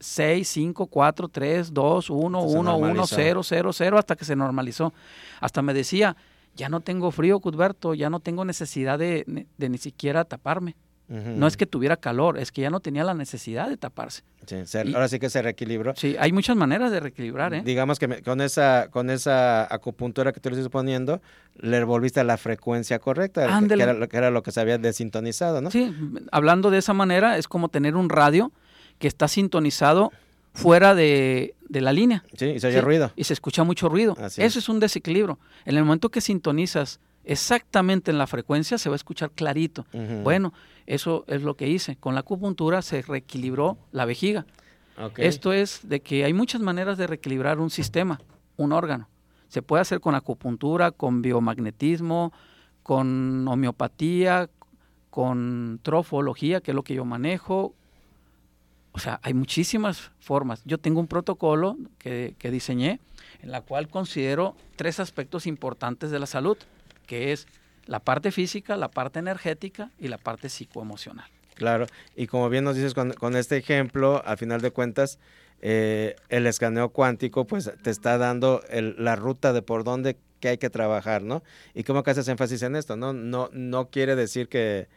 [0.00, 4.94] 6, 5, 4, 3, 2, 1, 1, 1, 0, 0, 0, hasta que se normalizó.
[5.40, 6.16] Hasta me decía,
[6.56, 10.76] ya no tengo frío, Cudberto, ya no tengo necesidad de, de ni siquiera taparme.
[11.06, 14.22] No es que tuviera calor, es que ya no tenía la necesidad de taparse.
[14.46, 14.56] Sí,
[14.94, 15.94] ahora sí que se reequilibró.
[15.96, 17.52] Sí, hay muchas maneras de reequilibrar.
[17.52, 17.62] ¿eh?
[17.62, 21.20] Digamos que con esa con esa acupuntura que tú le estás poniendo,
[21.56, 25.60] le volviste a la frecuencia correcta, que era, que era, lo que se había desintonizado,
[25.60, 25.70] ¿no?
[25.70, 25.94] Sí,
[26.32, 28.50] hablando de esa manera, es como tener un radio
[28.98, 30.10] que está sintonizado
[30.54, 32.24] fuera de, la línea.
[32.36, 33.12] Sí, y se oye ruido.
[33.16, 34.16] Y se escucha mucho ruido.
[34.36, 35.38] Eso es un desequilibrio.
[35.64, 39.86] En el momento que sintonizas exactamente en la frecuencia, se va a escuchar clarito.
[40.22, 40.52] Bueno,
[40.86, 41.96] eso es lo que hice.
[41.96, 44.46] Con la acupuntura se reequilibró la vejiga.
[45.16, 48.20] Esto es de que hay muchas maneras de reequilibrar un sistema,
[48.56, 49.08] un órgano.
[49.48, 52.32] Se puede hacer con acupuntura, con biomagnetismo,
[52.82, 54.50] con homeopatía,
[55.10, 57.74] con trofología, que es lo que yo manejo,
[58.94, 60.62] o sea, hay muchísimas formas.
[60.64, 63.00] Yo tengo un protocolo que, diseñé
[63.42, 66.56] en la cual considero tres aspectos importantes de la salud,
[67.06, 67.46] que es
[67.86, 71.28] la parte física, la parte energética y la parte psicoemocional.
[71.54, 71.86] Claro,
[72.16, 75.18] y como bien nos dices con, este ejemplo, al final de cuentas,
[75.60, 80.58] eh, el escaneo cuántico pues te está dando la ruta de por dónde que hay
[80.58, 81.42] que trabajar, ¿no?
[81.72, 83.12] Y cómo que haces énfasis en esto, ¿no?
[83.12, 84.88] No, no quiere decir que,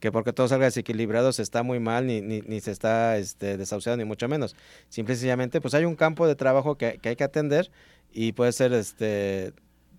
[0.00, 3.96] que porque todo salga desequilibrado se está muy mal, ni, ni, se está este, desahuciado,
[3.96, 4.54] ni mucho menos.
[4.88, 7.70] Simple y sencillamente, pues hay un campo de trabajo que, hay que atender
[8.12, 9.52] y puede ser este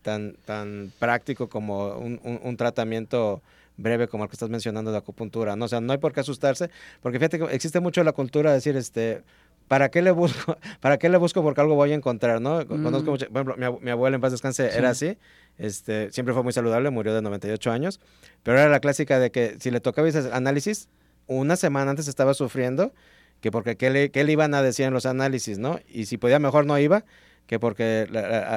[0.06, 3.42] tan, tan práctico como un, tratamiento
[3.76, 5.66] breve como el que estás mencionando de acupuntura, ¿no?
[5.66, 6.70] O sea, no hay por qué asustarse,
[7.02, 9.24] porque fíjate que existe mucho la cultura de decir, este,
[9.68, 10.58] ¿para qué le busco?
[10.80, 11.42] ¿Para qué le busco?
[11.42, 12.68] Porque algo voy a encontrar, ¿no?
[12.68, 13.12] Conozco mm.
[13.12, 15.18] mucho, por ejemplo, mi, abuela en paz descanse era así,
[15.58, 18.00] este, siempre fue muy saludable, murió de 98 años,
[18.44, 20.88] pero era la clásica de que si le tocaba ese análisis,
[21.26, 22.94] una semana antes estaba sufriendo,
[23.42, 25.80] que porque qué le, qué le iban a decir en los análisis, ¿no?
[25.90, 27.06] Y si podía mejor no iba,
[27.48, 28.08] que porque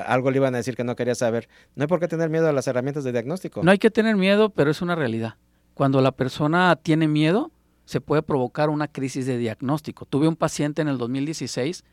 [0.06, 1.48] algo le iban a decir que no quería saber.
[1.74, 3.62] No hay por qué tener miedo a las herramientas de diagnóstico.
[3.62, 5.36] No hay que tener miedo, pero es una realidad.
[5.74, 7.50] Cuando la persona tiene miedo,
[7.84, 10.04] se puede provocar una crisis de diagnóstico.
[10.04, 11.84] Tuve un paciente en el 2016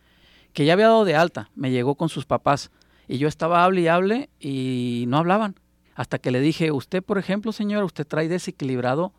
[0.53, 2.71] que ya había dado de alta, me llegó con sus papás
[3.07, 5.55] y yo estaba hable y hable y no hablaban.
[5.95, 9.13] Hasta que le dije, usted, por ejemplo, señora, usted trae desequilibrado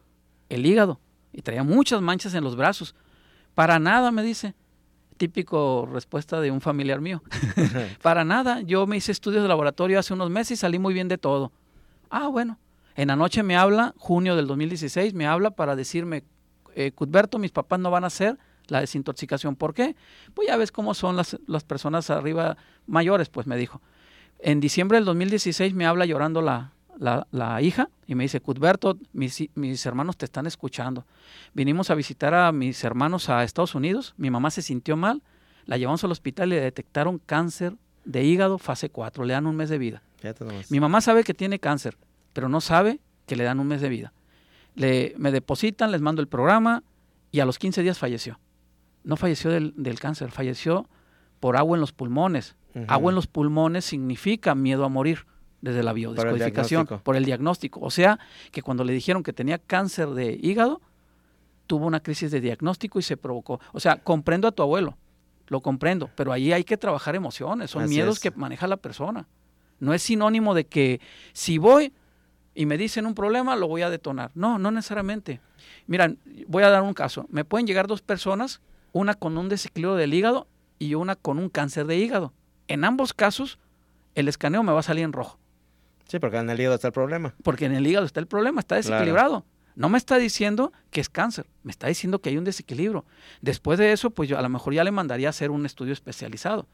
[0.48, 1.00] el hígado.
[1.32, 2.94] Y traía muchas manchas en los brazos.
[3.54, 4.54] Para nada, me dice.
[5.16, 7.22] Típico respuesta de un familiar mío.
[8.02, 8.60] Para nada.
[8.62, 11.52] Yo me hice estudios de laboratorio hace unos meses y salí muy bien de todo.
[12.10, 12.58] Ah, bueno.
[12.94, 16.24] En la noche me habla, junio del 2016, me habla para decirme,
[16.74, 19.54] eh, Cudberto, mis papás no van a hacer la desintoxicación.
[19.54, 19.96] ¿Por qué?
[20.32, 23.82] Pues ya ves cómo son las, las personas arriba mayores, pues me dijo.
[24.38, 29.48] En diciembre del 2016 me habla llorando la, la, hija y me dice, Cudberto, mis,
[29.54, 31.04] mis, hermanos te están escuchando.
[31.54, 35.22] Vinimos a visitar a mis hermanos a Estados Unidos, mi mamá se sintió mal,
[35.66, 39.56] la llevamos al hospital y le detectaron cáncer de hígado fase 4, le dan un
[39.56, 40.02] mes de vida.
[40.70, 41.96] Mi mamá sabe que tiene cáncer,
[42.32, 44.12] pero no sabe que le dan un mes de vida.
[44.74, 46.82] Le, me depositan, les mando el programa
[47.32, 48.38] y a los 15 días falleció
[49.06, 50.88] no falleció del, cáncer, falleció
[51.38, 52.56] por agua en los pulmones.
[52.88, 55.24] Agua en los pulmones significa miedo a morir
[55.60, 57.80] desde la biodescodificación, por el, diagnóstico.
[57.80, 58.18] O sea,
[58.52, 60.80] que cuando le dijeron que tenía cáncer de hígado,
[61.66, 63.60] tuvo una crisis de diagnóstico y se provocó.
[63.72, 64.96] O sea, comprendo a tu abuelo,
[65.48, 69.26] lo comprendo, pero ahí hay que trabajar emociones, son miedos que maneja la persona.
[69.78, 71.00] No es sinónimo de que
[71.32, 71.92] si voy
[72.54, 74.30] y me dicen un problema, lo voy a detonar.
[74.34, 75.40] No, no necesariamente.
[75.86, 77.26] Miran, voy a dar un caso.
[77.28, 78.60] Me pueden llegar dos personas
[78.92, 82.32] una con un desequilibrio del hígado y una con un cáncer de hígado.
[82.66, 83.58] En ambos casos,
[84.14, 85.38] el escaneo me va a salir en rojo.
[86.08, 87.34] Sí, porque en el hígado está el problema.
[87.42, 89.44] Porque en el hígado está el problema, está desequilibrado.
[89.74, 93.04] No me está diciendo que es cáncer, me está diciendo que hay un desequilibrio.
[93.42, 95.92] Después de eso, pues yo a lo mejor ya le mandaría a hacer un estudio
[95.92, 96.66] especializado.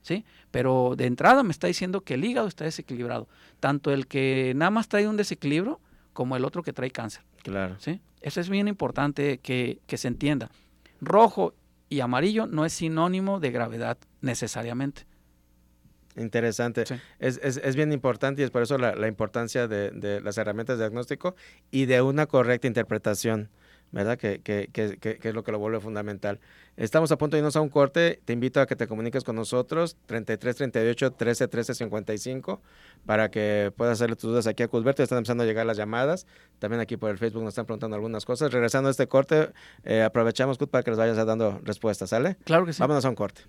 [0.00, 0.24] ¿Sí?
[0.52, 3.28] Pero de entrada me está diciendo que el hígado está desequilibrado.
[3.58, 5.80] Tanto el que nada más trae un desequilibrio
[6.12, 7.24] como el otro que trae cáncer.
[7.42, 7.76] Claro.
[7.80, 8.00] ¿Sí?
[8.20, 10.48] Eso es bien importante que, que se entienda.
[11.00, 11.54] Rojo
[11.88, 15.06] y amarillo no es sinónimo de gravedad necesariamente.
[16.16, 16.84] Interesante.
[17.18, 20.38] Es, es, es, bien importante y es por eso la, la importancia de, de, las
[20.38, 21.36] herramientas de diagnóstico
[21.70, 23.50] y de una correcta interpretación.
[23.92, 24.18] ¿verdad?
[24.18, 26.40] Que, que, que, que, es lo que lo vuelve fundamental.
[26.76, 28.20] Estamos a punto de irnos a un corte.
[28.24, 32.60] Te invito a que te comuniques con nosotros, 33 38 13 13 55,
[33.06, 35.02] para que puedas hacerle tus dudas aquí a Cusberto.
[35.02, 36.26] Están empezando a llegar las llamadas.
[36.58, 38.52] También aquí por el Facebook nos están preguntando algunas cosas.
[38.52, 39.50] Regresando a este corte,
[39.84, 42.36] eh, aprovechamos, para que les vayas dando respuestas, ¿sale?
[42.44, 42.80] Claro que sí.
[42.80, 43.42] Vámonos a un corte.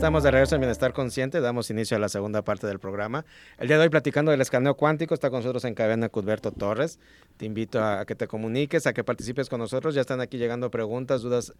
[0.00, 3.26] Estamos de regreso en Bienestar Consciente, damos inicio a la segunda parte del programa.
[3.58, 6.98] El día de hoy platicando del escaneo cuántico, está con nosotros en cabina Cudberto Torres.
[7.36, 9.94] Te invito a, que te comuniques, a que participes con nosotros.
[9.94, 11.52] Ya están aquí llegando preguntas, dudas,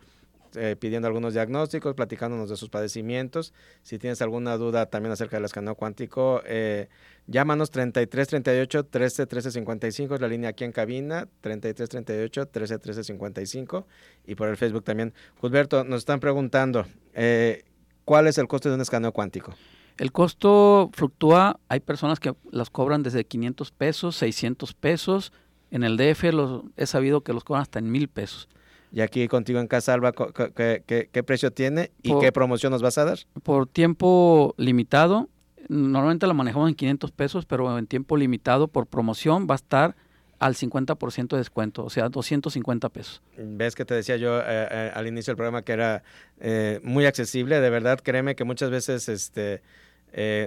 [0.54, 3.52] eh, pidiendo algunos diagnósticos, platicándonos de sus padecimientos.
[3.82, 6.88] Si tienes alguna duda también acerca del escaneo cuántico, eh,
[7.26, 12.78] llámanos 33 38 13 13 55, es la línea aquí en cabina, 33 38 13
[12.78, 13.86] 13 55
[14.26, 15.12] y por el Facebook también.
[15.38, 17.64] Cudberto, nos están preguntando, eh,
[18.04, 19.54] ¿Cuál es el costo de un escaneo cuántico?
[19.98, 25.32] El costo fluctúa, hay personas que las cobran desde 500 pesos, 600 pesos,
[25.70, 28.48] en el DF los, he sabido que los cobran hasta en mil pesos.
[28.92, 33.04] Y aquí contigo en Casa Alba, ¿qué, precio tiene y qué promoción nos vas a
[33.04, 33.18] dar?
[33.42, 35.28] Por tiempo limitado,
[35.68, 39.96] normalmente la manejamos en 500 pesos, pero en tiempo limitado por promoción va a estar
[40.40, 43.22] al 50% de descuento, o sea, 250 pesos.
[43.36, 46.02] Ves que te decía yo eh, eh, al inicio del programa que era
[46.40, 49.62] eh, muy accesible, de verdad, créeme que muchas veces este,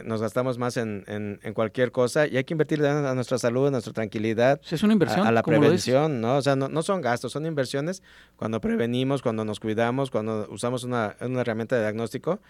[0.04, 3.72] nos gastamos más en, en, cualquier cosa y hay que invertir a nuestra salud, a
[3.72, 4.60] nuestra tranquilidad.
[4.70, 5.28] es una inversión.
[5.28, 6.38] A, la prevención, ¿no?
[6.38, 8.02] O sea, no, no, son gastos, son inversiones
[8.36, 12.42] cuando prevenimos, cuando nos cuidamos, cuando usamos una, una herramienta de diagnóstico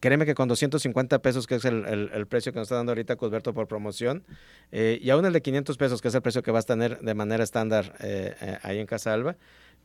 [0.00, 3.52] Créeme que con 250 pesos, que es el, precio que nos está dando ahorita Cusberto
[3.52, 4.24] por promoción,
[4.70, 7.00] eh, y aún el de 500 pesos, que es el precio que vas a tener
[7.00, 9.36] de manera estándar eh, eh, ahí en Casa Alba.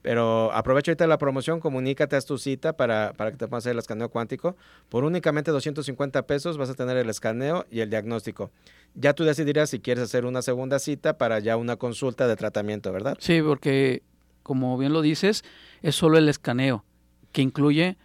[0.03, 3.71] Pero aprovecha ahorita la promoción, comunícate, a tu cita para, para que te puedan hacer
[3.71, 4.57] el escaneo cuántico.
[4.89, 8.51] Por únicamente 250 pesos vas a tener el escaneo y el diagnóstico.
[8.95, 12.91] Ya tú decidirás si quieres hacer una segunda cita para ya una consulta de tratamiento,
[12.91, 13.15] ¿verdad?
[13.19, 14.03] Sí, porque
[14.43, 15.43] como bien lo dices,
[15.81, 16.83] es solo el escaneo,
[17.31, 17.97] que incluye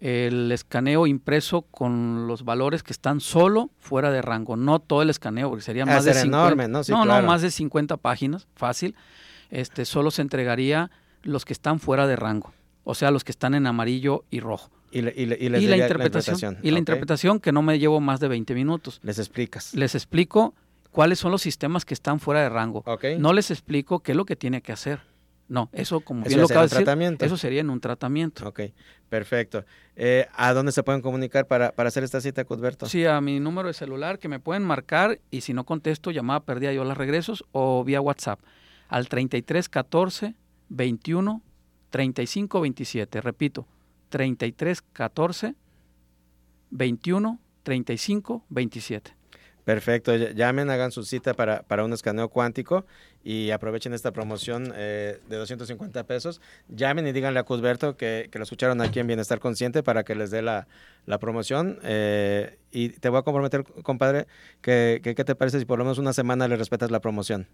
[0.00, 5.10] el escaneo impreso con los valores que están solo fuera de rango, no todo el
[5.10, 7.04] escaneo, porque sería más de 50, ¿no?
[7.04, 8.94] no, más de 50 páginas, fácil.
[9.50, 10.90] Este solo se entregaría
[11.22, 12.52] los que están fuera de rango,
[12.84, 14.70] o sea, los que están en amarillo y rojo.
[14.90, 15.10] Y, la,
[15.76, 19.00] interpretación, y la interpretación que no me llevo más de 20 minutos.
[19.02, 19.74] Les explicas.
[19.74, 20.54] Les explico
[20.90, 22.84] cuáles son los sistemas que están fuera de rango.
[23.18, 25.00] No les explico qué es lo que tiene que hacer.
[25.48, 28.46] No, eso como bien lo acabo de decir, eso sería en un tratamiento.
[28.46, 28.60] Ok,
[29.08, 29.64] perfecto.
[29.96, 32.86] Eh, ¿A dónde se pueden comunicar para, hacer esta cita, Cudberto?
[32.86, 36.40] Sí, a mi número de celular que me pueden marcar y si no contesto, llamada
[36.40, 38.40] perdida yo las regresos o vía WhatsApp
[38.88, 40.34] al 33 14
[40.68, 41.42] 21
[41.90, 43.20] 35 27.
[43.22, 43.66] Repito,
[44.10, 45.54] 33 14
[46.70, 49.17] 21 35 27.
[49.68, 52.86] Perfecto, llamen, hagan su cita para, para un escaneo cuántico
[53.22, 56.40] y aprovechen esta promoción eh, de 250 pesos.
[56.70, 60.14] Llamen y díganle a Cusberto que, que, lo escucharon aquí en Bienestar Consciente para que
[60.14, 60.68] les dé la,
[61.04, 61.80] la promoción.
[61.82, 64.26] Eh, y te voy a comprometer, compadre,
[64.62, 67.46] que, que, ¿qué te parece si por lo menos una semana le respetas la promoción?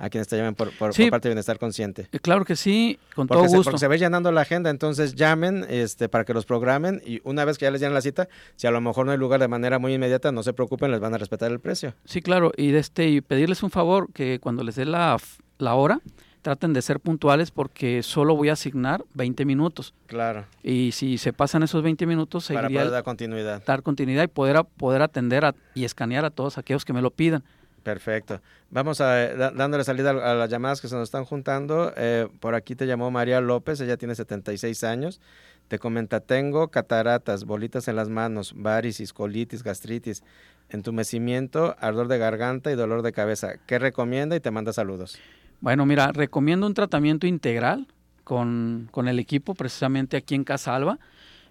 [0.00, 2.08] A quienes te llamen por, por, parte de Bienestar Consciente.
[2.10, 3.64] Eh, claro que sí, con todo gusto.
[3.64, 7.44] porque se ve llenando la agenda, entonces llamen este, para que los programen y una
[7.44, 9.48] vez que ya les llenen la cita, si a lo mejor no hay lugar de
[9.48, 11.94] manera muy inmediata, no se preocupen, les van a respetar el precio.
[12.06, 15.18] Sí, claro, y, este, y pedirles un favor, que cuando les dé la,
[15.58, 16.00] la hora,
[16.40, 19.94] traten de ser puntuales porque solo voy a asignar 20 minutos.
[20.06, 20.46] Claro.
[20.62, 23.62] Y si se pasan esos 20 minutos, para poder dar continuidad.
[23.66, 27.44] Dar continuidad y poder, poder atender y escanear a todos aquellos que me lo pidan.
[27.82, 28.42] Perfecto.
[28.70, 31.92] Vamos a dándole salida a, las llamadas que se nos están juntando.
[31.96, 35.20] Eh, por aquí te llamó María López, ella tiene 76 años.
[35.68, 40.22] Te comenta, tengo cataratas, bolitas en las manos, varicis, colitis, gastritis,
[40.68, 43.54] entumecimiento, ardor de garganta y dolor de cabeza.
[43.66, 44.36] ¿Qué recomienda?
[44.36, 45.18] Y te manda saludos.
[45.60, 47.86] Bueno, mira, recomiendo un tratamiento integral
[48.24, 50.98] con, con el equipo precisamente aquí en Casa Alba,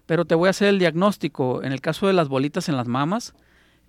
[0.06, 1.62] pero te voy a hacer el diagnóstico.
[1.62, 3.34] En el caso de las bolitas en las mamas,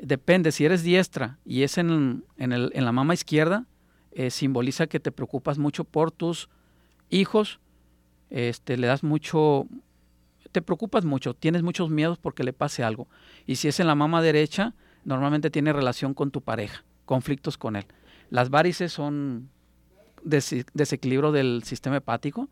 [0.01, 3.65] depende, si eres diestra y es en, el, en la mama izquierda,
[4.11, 6.49] eh, simboliza que te preocupas mucho por tus
[7.09, 7.59] hijos,
[8.29, 9.67] este, le das mucho,
[10.51, 13.07] te preocupas mucho, tienes muchos miedos porque le pase algo.
[13.45, 14.73] Y si es en la mama derecha,
[15.05, 17.85] normalmente tiene relación con tu pareja, conflictos con él.
[18.29, 19.49] Las varices son
[20.23, 22.49] desequilibrio del sistema hepático.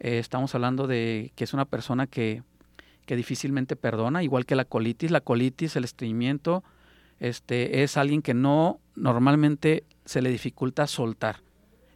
[0.00, 2.42] Eh, estamos hablando de que es una persona que,
[3.06, 5.10] que difícilmente perdona, igual que la colitis.
[5.10, 6.64] La colitis, el estreñimiento,
[7.22, 11.36] este, es alguien que no normalmente se le dificulta soltar.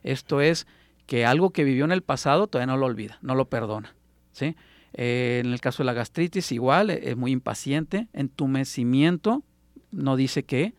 [0.05, 0.69] Esto es
[1.07, 3.97] que algo que vivió en el pasado todavía no lo olvida, no lo perdona.
[4.31, 4.55] ¿sí?
[4.93, 8.07] Eh, en el caso de la gastritis, igual, e, es muy impaciente.
[8.13, 9.43] Entumecimiento,
[9.91, 10.75] no dice qué,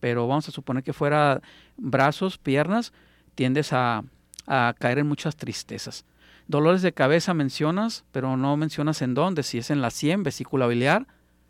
[0.00, 1.42] pero vamos a suponer que fuera
[1.76, 2.94] brazos, piernas,
[3.34, 4.02] tiendes a,
[4.46, 6.06] a caer en muchas tristezas.
[6.48, 10.66] Dolores de cabeza mencionas, pero no mencionas en dónde, si es en la sien, vesícula
[10.66, 11.06] biliar,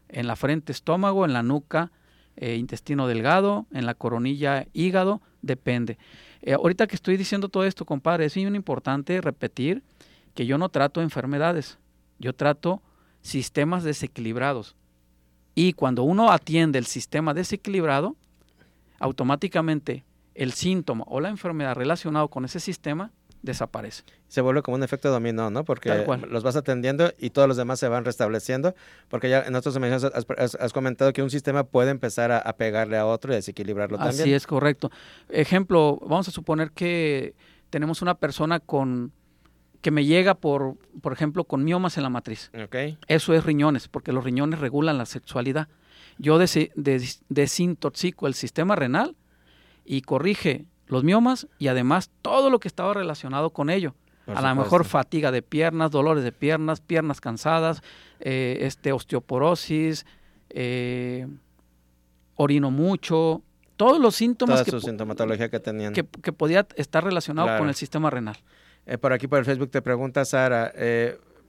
[0.09, 1.93] en la frente, estómago, en la nuca,
[2.37, 5.99] eh, intestino delgado, en la coronilla hígado, depende.
[6.43, 9.83] Eh, ahorita que estoy diciendo todo esto, compadre, es muy importante repetir
[10.35, 11.79] que yo no trato enfermedades,
[12.19, 12.83] yo trato
[13.23, 14.77] sistemas desequilibrados.
[15.55, 18.17] Y cuando uno atiende el sistema desequilibrado,
[18.99, 23.13] automáticamente el síntoma o la enfermedad relacionado con ese sistema
[23.43, 24.05] desaparece.
[24.29, 25.65] Se vuelve como un efecto dominó, ¿no?
[25.65, 28.75] Porque los vas atendiendo y todos los demás se van restableciendo,
[29.09, 30.13] porque ya en otros dimensiones
[30.59, 34.21] has, comentado que un sistema puede empezar a, pegarle a otro y desequilibrarlo también.
[34.21, 34.91] Así es, correcto.
[35.29, 37.35] Ejemplo, vamos a suponer que
[37.71, 39.13] tenemos una persona con
[39.81, 42.51] que me llega por, por ejemplo, con miomas en la matriz.
[42.67, 42.99] Okay.
[43.07, 45.69] Eso es riñones, porque los riñones regulan la sexualidad.
[46.19, 49.17] Yo desintoxico el sistema renal
[49.87, 53.95] y corrige los miomas y además todo lo que estaba relacionado con ello.
[54.27, 57.83] a lo mejor fatiga de piernas, dolores de piernas, piernas cansadas,
[58.21, 60.07] eh, este, osteoporosis,
[60.51, 61.27] eh,
[62.37, 63.43] orino mucho,
[63.77, 65.93] todos los síntomas que, sintomatología que tenían.
[65.95, 68.37] Que, podía estar relacionado con el sistema renal.
[68.87, 70.73] Eh, por aquí por el Facebook te pregunta Sara,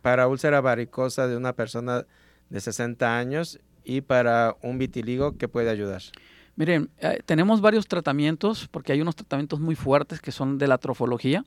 [0.01, 2.05] para úlcera varicosa de una persona
[2.49, 6.01] de 60 años y para un vitiligo, ¿qué puede ayudar?
[6.61, 10.77] Miren, eh, tenemos varios tratamientos, porque hay unos tratamientos muy fuertes que son de la
[10.77, 11.43] trofología,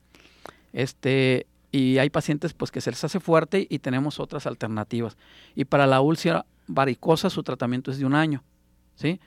[0.72, 5.16] este, y hay pacientes pues que se les hace fuerte y tenemos otras alternativas.
[5.54, 8.42] Y para la úlcera varicosa su tratamiento es de un año,
[8.96, 9.20] ¿sí?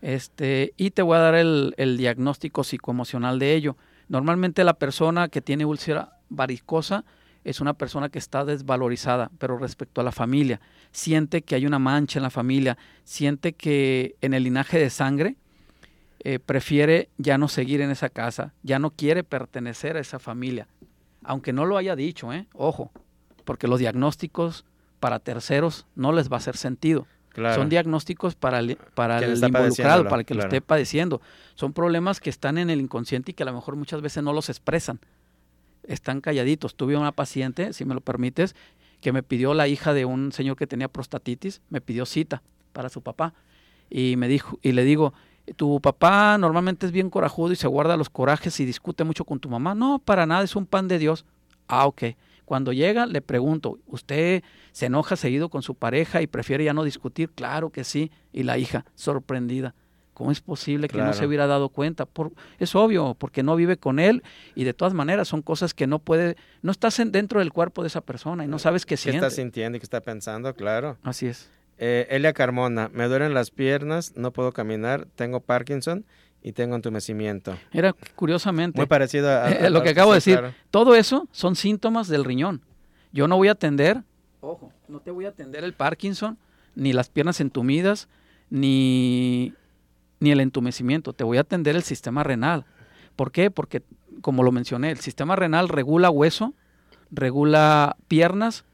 [0.00, 3.76] Este, y te voy a dar el, el diagnóstico psicoemocional de ello.
[4.08, 7.04] Normalmente la persona que tiene úlcera varicosa
[7.44, 10.60] es una persona que está desvalorizada, pero respecto a la familia,
[10.92, 15.36] siente que hay una mancha en la familia, siente que en el linaje de sangre
[16.20, 20.66] eh, prefiere ya no seguir en esa casa, ya no quiere pertenecer a esa familia,
[21.22, 22.46] aunque no lo haya dicho, ¿eh?
[22.54, 22.90] ojo,
[23.44, 24.64] porque los diagnósticos
[24.98, 27.06] para terceros no les va a hacer sentido.
[27.56, 31.20] Son diagnósticos para el, para el involucrado, para el que lo esté padeciendo.
[31.56, 34.32] Son problemas que están en el inconsciente y que a lo mejor muchas veces no
[34.32, 35.00] los expresan
[35.88, 36.74] están calladitos.
[36.74, 38.54] Tuve una paciente, si me lo permites,
[39.00, 42.42] que me pidió la hija de un señor que tenía prostatitis, me pidió cita
[42.72, 43.34] para su papá
[43.90, 45.12] y me dijo y le digo,
[45.56, 49.40] "Tu papá normalmente es bien corajudo y se guarda los corajes y discute mucho con
[49.40, 51.24] tu mamá." No, para nada, es un pan de Dios.
[51.68, 52.02] Ah, ok.
[52.44, 54.42] Cuando llega le pregunto, ¿usted
[54.72, 57.30] se enoja seguido con su pareja y prefiere ya no discutir?
[57.30, 58.10] Claro que sí.
[58.32, 59.74] Y la hija, sorprendida.
[60.14, 62.06] ¿Cómo es posible que no se hubiera dado cuenta?
[62.06, 64.22] Por, es obvio, porque no vive con él
[64.54, 67.88] y de todas maneras son cosas que no puede, no estás dentro del cuerpo de
[67.88, 69.18] esa persona y no sabes qué, siente.
[69.18, 70.54] ¿Qué está sintiendo y qué está pensando?
[70.54, 70.96] Claro.
[71.02, 71.50] Así es.
[71.78, 76.04] Eh, Elia Carmona, me duelen las piernas, no puedo caminar, tengo Parkinson
[76.40, 77.58] y tengo entumecimiento.
[77.72, 78.78] Era curiosamente.
[78.78, 80.40] Muy parecido a, lo que acabo de decir.
[80.70, 82.62] Todo eso son síntomas del riñón.
[83.12, 84.02] Yo no voy a atender,
[84.40, 86.38] ojo, no te voy a atender el Parkinson,
[86.76, 88.08] ni las piernas entumidas,
[88.50, 89.54] ni
[90.24, 92.64] ni el entumecimiento, te voy a atender el sistema renal.
[93.14, 93.50] ¿Por qué?
[93.50, 93.82] Porque,
[94.22, 96.54] como lo mencioné, el sistema renal regula hueso,
[97.10, 98.64] regula piernas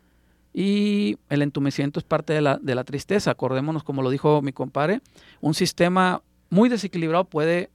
[0.54, 3.32] y el entumecimiento es parte de la, de la tristeza.
[3.32, 5.00] Acordémonos, como lo dijo mi compadre,
[5.40, 7.70] un sistema muy desequilibrado puede,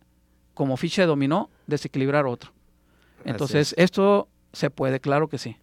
[0.53, 2.51] como ficha de dominó, desequilibrar otro.
[3.25, 5.57] Entonces, esto se puede, claro que sí.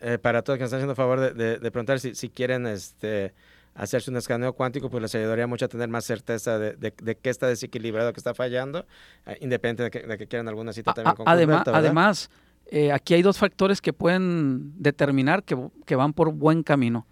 [0.00, 3.32] Eh, para todos que están haciendo favor de, de, preguntar si, si quieren este,
[3.78, 7.16] hacerse un escaneo cuántico, pues les ayudaría mucho a tener más certeza de, de, de
[7.16, 8.84] qué está desequilibrado, qué está fallando,
[9.24, 12.30] eh, independiente de que, de que, quieran alguna cita también con Además, además
[12.66, 17.06] eh, aquí hay dos factores que pueden determinar que, que, van por buen camino.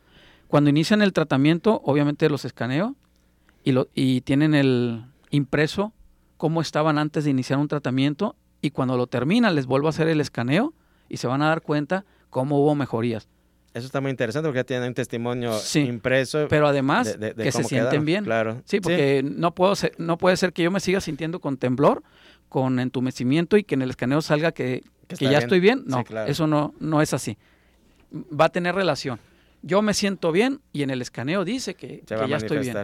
[0.48, 2.96] Cuando inician el tratamiento, obviamente los escaneo
[3.62, 5.92] y, lo, y tienen el impreso
[6.37, 10.09] cómo estaban antes de iniciar un tratamiento y cuando lo terminan les vuelvo a hacer
[10.09, 10.74] el escaneo
[11.09, 13.29] y se van a dar cuenta cómo hubo mejorías.
[13.76, 16.46] Eso está muy interesante porque ya tienen un testimonio impreso.
[16.48, 18.24] Pero además que se sienten bien.
[18.24, 18.62] Claro.
[18.64, 22.02] Sí, porque no puedo ser, no puede ser que yo me siga sintiendo con temblor,
[22.48, 24.82] con entumecimiento y que en el escaneo salga que,
[25.20, 25.84] ya estoy bien.
[25.84, 27.36] No, eso no, no es así.
[28.12, 29.20] Va a tener relación.
[29.60, 32.78] Yo me siento bien y en el escaneo dice que, ya estoy bien.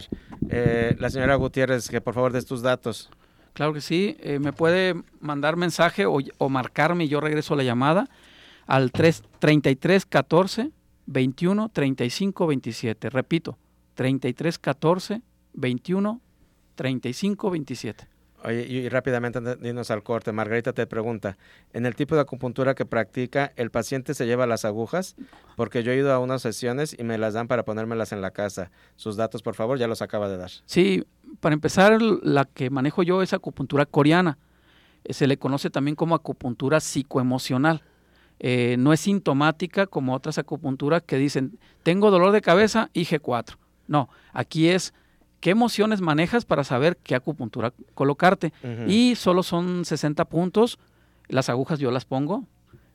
[0.51, 3.09] Eh, la señora Gutiérrez, que por favor des tus datos.
[3.53, 4.15] Claro que sí.
[4.19, 8.11] Eh, me puede mandar mensaje o, o marcarme y yo regreso la llamada
[8.67, 10.71] al 3, 33 14
[11.05, 13.09] 21 35 27.
[13.09, 13.57] Repito,
[13.95, 15.21] 33 14
[15.53, 16.21] 21
[16.75, 18.07] 35 27.
[18.45, 21.37] Oye, y, rápidamente dinos al corte, Margarita te pregunta,
[21.71, 25.15] en el tipo de acupuntura que practica, ¿el paciente se lleva las agujas?
[25.55, 28.31] Porque yo he ido a unas sesiones y me las dan para ponérmelas en la
[28.31, 28.69] casa.
[28.97, 30.51] Sus datos, por favor, ya los acaba de dar.
[30.65, 31.05] Sí,
[31.39, 34.37] para empezar, la que manejo yo es acupuntura coreana.
[35.09, 37.81] Se le conoce también como acupuntura psicoemocional.
[38.39, 43.57] Eh, no es sintomática como otras acupunturas que dicen, tengo dolor de cabeza, IG4.
[43.87, 44.93] No, aquí es
[45.39, 48.53] qué emociones manejas para saber qué acupuntura colocarte.
[48.87, 50.79] Y solo son 60 puntos,
[51.27, 52.45] las agujas yo las pongo,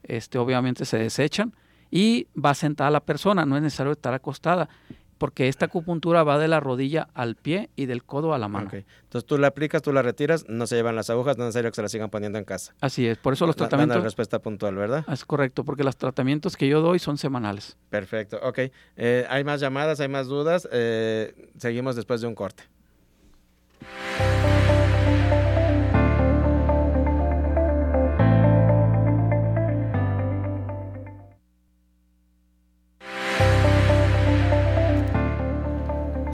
[0.03, 1.55] este, obviamente se desechan
[1.91, 4.69] y va sentada la persona, no es necesario estar acostada.
[5.19, 8.71] Porque esta acupuntura va de la rodilla al pie y del codo a la mano.
[8.73, 11.71] Entonces tú la aplicas, tú la retiras, no se llevan las agujas, no es necesario
[11.71, 12.75] que se las sigan poniendo en casa.
[12.81, 13.99] Así es, por eso los tratamientos...
[13.99, 15.05] la respuesta puntual, ¿verdad?
[15.13, 17.77] Es correcto, porque los tratamientos que yo doy son semanales.
[17.91, 18.59] Perfecto, ok.
[18.97, 22.65] Eh, hay más llamadas, hay más dudas, eh, seguimos después de un corte.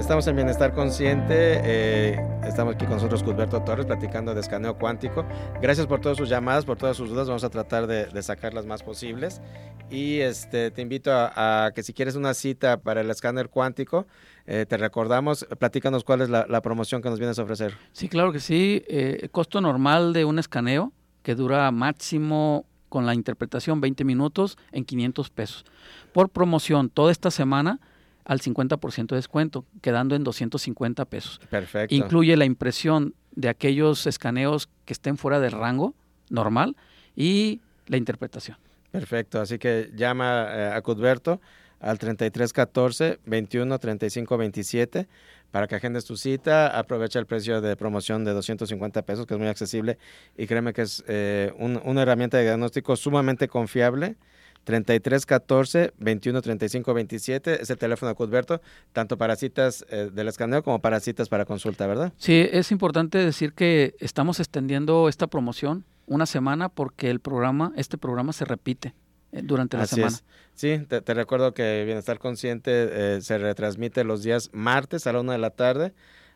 [0.05, 1.63] Estamos en Bienestar Consciente.
[1.65, 5.25] Eh, estamos aquí con nosotros, Cusberto Torres, platicando de escaneo cuántico.
[5.63, 7.27] Gracias por todas sus llamadas, por todas sus dudas.
[7.27, 9.41] Vamos a tratar de, sacar las más posibles.
[9.89, 14.07] Y este, te invito a, que si quieres una cita para el escáner cuántico,
[14.45, 17.75] eh, te recordamos, platícanos cuál es la, promoción que nos vienes a ofrecer.
[17.93, 18.85] Sí, claro que sí.
[18.87, 20.93] Eh, costo normal de un escaneo
[21.23, 25.65] que dura máximo con la interpretación 20 minutos en 500 pesos.
[26.13, 27.81] Por promoción, toda esta semana
[28.25, 31.41] al 50% de descuento, quedando en 250 pesos.
[31.51, 31.95] Perfecto.
[31.95, 35.95] Incluye la impresión de aquellos escaneos que estén fuera del rango
[36.31, 36.77] normal
[37.17, 38.57] y la interpretación.
[38.91, 41.41] Perfecto, así que llama eh, a Cudberto
[41.81, 45.09] al 3314 21 35 27
[45.51, 49.39] para que agendes tu cita, aprovecha el precio de promoción de 250 pesos, que es
[49.39, 49.99] muy accesible,
[50.37, 54.17] y créeme que es eh, una herramienta de diagnóstico sumamente confiable
[54.65, 58.61] 33 14 21 35 27 es el teléfono de Cudberto,
[58.93, 62.13] tanto para citas eh, del escaneo como para citas para consulta, ¿verdad?
[62.17, 67.99] Sí, es importante decir que estamos extendiendo esta promoción una semana porque el programa, este
[67.99, 68.95] programa se repite
[69.33, 70.19] eh, durante la semana.
[70.55, 75.33] Sí, te, recuerdo que Bienestar Consciente eh, se retransmite los días martes a la una
[75.33, 75.93] de la tarde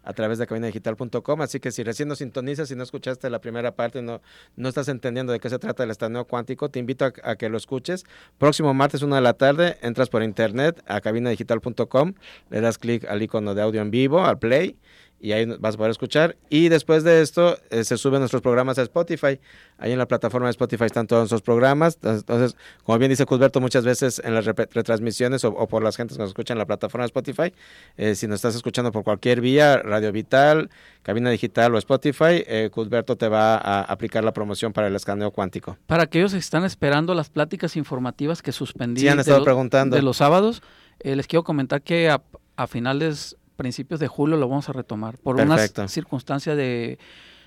[0.08, 1.42] a través de cabinadigital.com.
[1.42, 4.22] Así que si recién nos sintonizas y no escuchaste la primera parte, no,
[4.56, 7.58] no estás entendiendo de qué se trata el estaneo cuántico, te invito a, que lo
[7.58, 8.04] escuches.
[8.38, 12.14] Próximo martes, una de la tarde, entras por internet a cabinadigital.com,
[12.48, 14.78] le das clic al icono de audio en vivo, al play
[15.20, 16.36] y ahí vas a poder escuchar.
[16.48, 19.40] Y después de esto eh, se suben nuestros programas a Spotify.
[19.78, 21.98] Ahí en la plataforma de Spotify están todos nuestros programas.
[22.02, 26.22] Entonces, como bien dice Cusberto, muchas veces en las retransmisiones o, por las gentes que
[26.22, 27.52] nos escuchan en la plataforma de Spotify,
[27.96, 30.70] eh, si nos estás escuchando por cualquier vía, Radio Vital,
[31.02, 35.30] Cabina Digital o Spotify, eh, Cusberto te va a aplicar la promoción para el escaneo
[35.32, 35.78] cuántico.
[35.86, 39.96] Para aquellos que están esperando las pláticas informativas que suspendí han estado preguntando.
[39.96, 40.62] de los sábados,
[41.00, 42.22] les quiero comentar que a,
[42.56, 45.18] a finales principios de julio lo vamos a retomar.
[45.18, 46.98] Por una circunstancia de,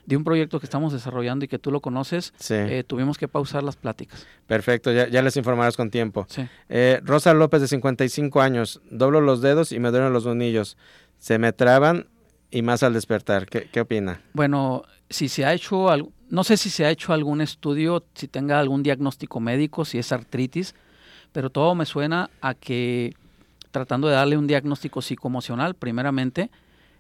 [0.05, 3.63] de, un proyecto que estamos desarrollando y que tú lo conoces, eh, tuvimos que pausar
[3.63, 4.27] las pláticas.
[4.45, 6.27] Perfecto, ya, ya les informarás con tiempo.
[6.69, 10.77] Eh, Rosa López, de 55 años, doblo los dedos y me duelen los nudillos.
[11.17, 12.07] Se me traban
[12.51, 13.47] y más al despertar.
[13.47, 14.21] ¿Qué, qué opina?
[14.33, 15.87] Bueno, si se ha hecho,
[16.29, 20.11] no sé si se ha hecho algún estudio, si tenga algún diagnóstico médico, si es
[20.11, 20.75] artritis,
[21.31, 23.15] pero todo me suena a que
[23.71, 26.51] tratando de darle un diagnóstico psicoemocional, primeramente,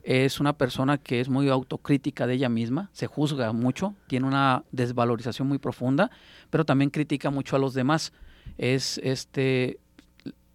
[0.03, 4.63] es una persona que es muy autocrítica de ella misma, se juzga mucho, tiene una
[4.71, 6.09] desvalorización muy profunda,
[6.49, 8.11] pero también critica mucho a los demás.
[8.57, 9.79] Es este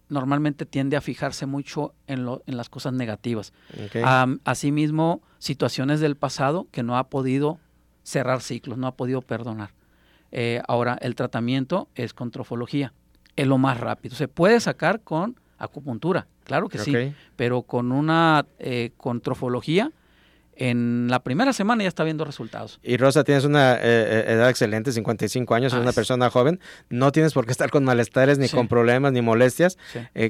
[0.09, 3.53] normalmente tiende a fijarse mucho en, lo, en las cosas negativas.
[4.45, 7.59] asimismo, situaciones del pasado que no ha podido
[8.03, 9.71] cerrar ciclos, no ha podido perdonar.
[10.31, 12.93] Eh, ahora, el tratamiento es con trofología,
[13.35, 14.15] es lo más rápido.
[14.15, 19.91] Se puede sacar con acupuntura, claro que sí, pero con una eh, con trofología
[20.59, 22.79] en la primera semana ya está viendo resultados.
[22.81, 27.11] Y Rosa, tienes una eh, eh, edad excelente, 55 años, eres una persona joven, no
[27.11, 29.77] tienes por qué estar con malestares, ni con problemas, ni molestias.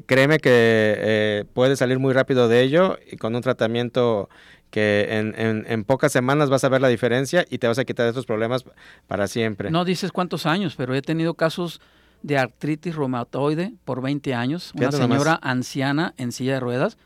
[0.06, 4.28] créeme que puedes salir muy rápido de ello y con un tratamiento
[4.70, 8.08] que en, en, pocas semanas vas a ver la diferencia y te vas a quitar
[8.08, 8.66] estos problemas
[9.08, 9.72] para siempre.
[9.72, 11.80] No dices cuántos años, pero he tenido casos
[12.24, 16.98] de artritis reumatoide por 20 años, una señora anciana en silla de ruedas,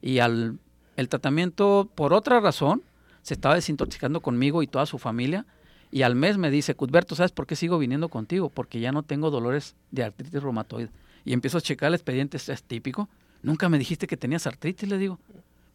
[0.00, 0.58] y al
[0.98, 2.82] el tratamiento, por otra razón,
[3.22, 5.46] se estaba desintoxicando conmigo y toda su familia,
[5.92, 8.50] y al mes me dice, Cudberto, ¿sabes por qué sigo viniendo contigo?
[8.50, 10.90] Porque ya no tengo dolores de artritis reumatoide.
[11.24, 13.08] Y empiezo a checar el expediente, es típico.
[13.42, 15.20] Nunca me dijiste que tenías artritis, le digo.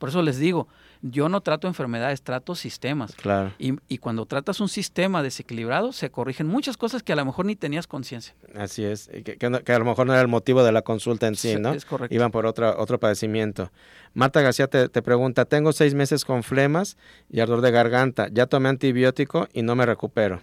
[0.04, 0.68] Por eso les digo,
[1.02, 3.16] yo no trato enfermedades, trato sistemas.
[3.16, 3.54] Claro.
[3.58, 7.46] Y, y, cuando tratas un sistema desequilibrado, se corrigen muchas cosas que a lo mejor
[7.46, 8.36] ni tenías conciencia.
[8.54, 11.38] Así es, que, que, a lo mejor no era el motivo de la consulta en
[11.38, 11.72] sí, ¿no?
[11.72, 12.14] Es correcto.
[12.14, 13.72] Iban por otra, otro padecimiento.
[14.14, 16.98] Marta García te, te, pregunta, tengo seis meses con flemas
[17.30, 20.42] y ardor de garganta, ya tomé antibiótico y no me recupero.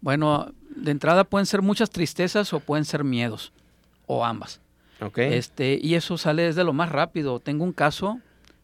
[0.00, 3.52] Bueno, de entrada pueden ser muchas tristezas o pueden ser miedos,
[4.06, 4.62] o ambas.
[5.02, 5.34] Okay.
[5.34, 7.40] Este, y eso sale desde lo más rápido.
[7.40, 8.18] Tengo un caso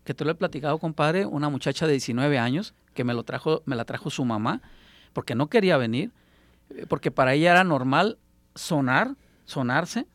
[0.08, 3.60] que te lo he platicado, compadre, una muchacha de 19 años que me lo trajo,
[3.66, 4.62] me la trajo su mamá,
[5.12, 6.12] porque no quería venir,
[6.70, 8.16] eh, porque para ella era normal
[8.54, 10.06] sonar, sonarse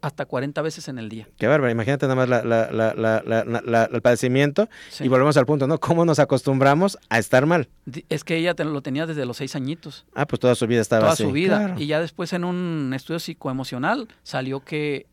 [0.00, 1.28] hasta 40 veces en el día.
[1.36, 5.78] Qué bárbaro, imagínate nada más el padecimiento y volvemos al punto, ¿no?
[5.78, 7.68] ¿Cómo nos acostumbramos a estar mal?
[8.08, 10.06] Es que ella lo tenía desde los seis añitos.
[10.14, 11.22] Ah, pues toda su vida estaba así.
[11.22, 11.74] Toda su vida.
[11.76, 15.06] Y ya después en un estudio psicoemocional salió que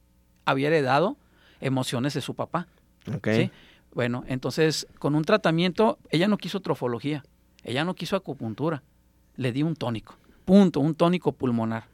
[0.45, 1.17] había heredado
[1.59, 2.67] emociones de su papá.
[3.13, 3.27] Ok.
[3.93, 7.23] Bueno, entonces con un tratamiento, ella no quiso trofología,
[7.63, 8.83] ella no quiso acupuntura,
[9.35, 10.15] le di un tónico,
[10.45, 11.85] punto, un tónico pulmonar.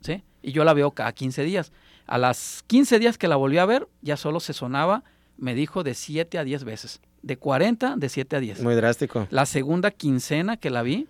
[0.00, 0.22] ¿Sí?
[0.42, 1.72] Y yo la veo cada 15 días.
[2.06, 5.02] A las 15 días que la volví a ver, ya solo se sonaba,
[5.38, 7.00] me dijo, de 7 a 10 veces.
[7.22, 8.62] De 40, de 7 a 10.
[8.62, 9.26] Muy drástico.
[9.30, 11.08] La segunda quincena que la vi,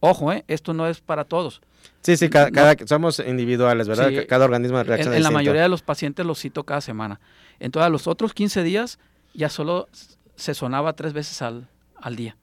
[0.00, 1.62] ojo, eh, esto no es para todos.
[2.02, 4.10] Sí, sí, cada, somos individuales, ¿verdad?
[4.28, 7.20] cada organismo reacciona En, en la mayoría de los pacientes los cito cada semana.
[7.60, 8.98] Entonces, a los otros 15 días
[9.34, 9.88] ya solo
[10.36, 12.36] se sonaba tres veces al, al día.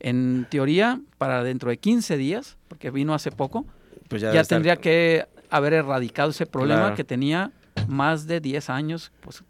[0.00, 3.66] En teoría, para dentro de 15 días, porque vino hace poco,
[4.08, 7.50] pues ya, tendría que haber erradicado ese problema que tenía
[7.88, 9.42] más de 10 años, pues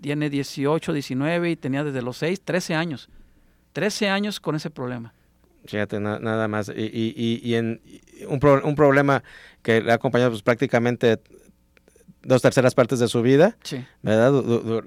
[0.00, 3.08] tiene 18, 19 y tenía desde los 6, 13 años.
[3.72, 5.14] 13 años con ese problema.
[5.66, 6.68] Fíjate, nada más.
[6.68, 7.80] Y, y, y en
[8.28, 9.22] un, un, problema
[9.62, 11.18] que le ha acompañado pues, prácticamente
[12.24, 13.56] dos terceras partes de su vida,
[14.02, 14.32] ¿verdad?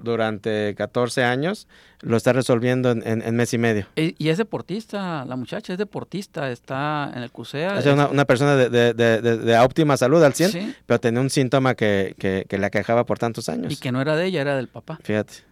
[0.02, 1.66] durante 14 años,
[2.00, 3.86] lo está resolviendo en, mes y medio.
[3.96, 7.78] Y, es deportista, la muchacha es deportista, está en el CUSEA.
[7.78, 12.58] Es una, persona de, óptima salud al 100, pero tenía un síntoma que, que, que
[12.58, 13.72] le aquejaba por tantos años.
[13.72, 14.98] Y que no era de ella, era del papá.
[15.02, 15.47] Fíjate.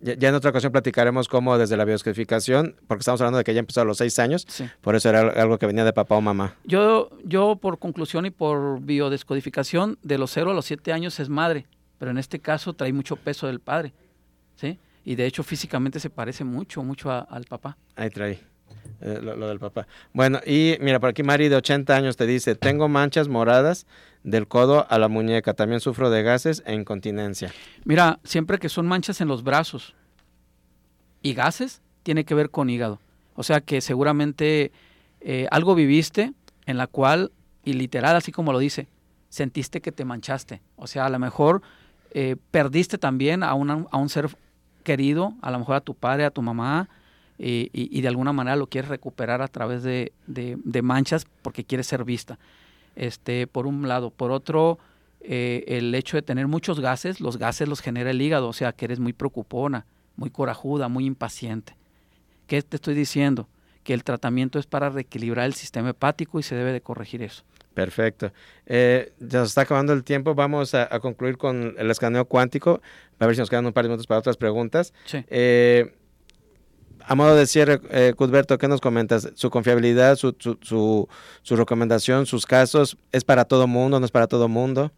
[0.00, 3.60] Ya, en otra ocasión platicaremos cómo desde la bioscodificación, porque estamos hablando de que ya
[3.60, 4.46] empezó a los seis años,
[4.80, 6.56] por eso era algo que venía de papá o mamá.
[6.64, 11.28] Yo, yo por conclusión y por biodescodificación, de los cero a los siete años es
[11.28, 11.66] madre,
[11.98, 13.92] pero en este caso trae mucho peso del padre,
[14.56, 14.78] ¿sí?
[15.04, 17.76] Y de hecho físicamente se parece mucho, mucho al papá.
[17.96, 18.40] Ahí trae.
[19.00, 19.86] Eh, lo, del papá.
[20.12, 23.86] Bueno, y mira, por aquí Mari de 80 años te dice, tengo manchas moradas
[24.24, 25.54] del codo a la muñeca.
[25.54, 27.50] También sufro de gases e incontinencia.
[27.84, 29.94] Mira, siempre que son manchas en los brazos
[31.22, 33.00] y gases, tiene que ver con hígado.
[33.36, 34.70] O sea que seguramente
[35.22, 36.34] eh, algo viviste
[36.66, 37.32] en la cual,
[37.64, 38.86] y literal así como lo dice,
[39.30, 40.60] sentiste que te manchaste.
[40.76, 41.62] O sea, a lo mejor
[42.12, 44.28] eh, perdiste también a, a un ser
[44.84, 46.90] querido, a lo mejor a tu padre, a tu mamá,
[47.42, 51.86] y, y, de alguna manera lo quieres recuperar a través de, de manchas porque quieres
[51.86, 52.38] ser vista
[52.96, 54.10] este, por un lado.
[54.10, 54.78] Por otro,
[55.20, 58.72] eh, el hecho de tener muchos gases, los gases los genera el hígado, o sea,
[58.72, 59.86] que eres muy preocupona,
[60.16, 61.76] muy corajuda, muy impaciente.
[62.46, 63.48] ¿Qué te estoy diciendo?
[63.84, 67.42] Que el tratamiento es para reequilibrar el sistema hepático y se debe de corregir eso.
[67.72, 68.32] Perfecto.
[68.66, 70.34] Eh, ya se está acabando el tiempo.
[70.34, 72.82] Vamos a, concluir con el escaneo cuántico.
[73.18, 74.92] A ver si nos quedan un par de minutos para otras preguntas.
[75.06, 75.24] Sí.
[75.28, 75.94] Eh,
[77.06, 79.30] a modo de cierre, eh, Cudberto, ¿qué nos comentas?
[79.34, 81.08] ¿Su confiabilidad, su, su,
[81.42, 84.92] su, recomendación, sus casos, es para todo mundo, no es para todo mundo?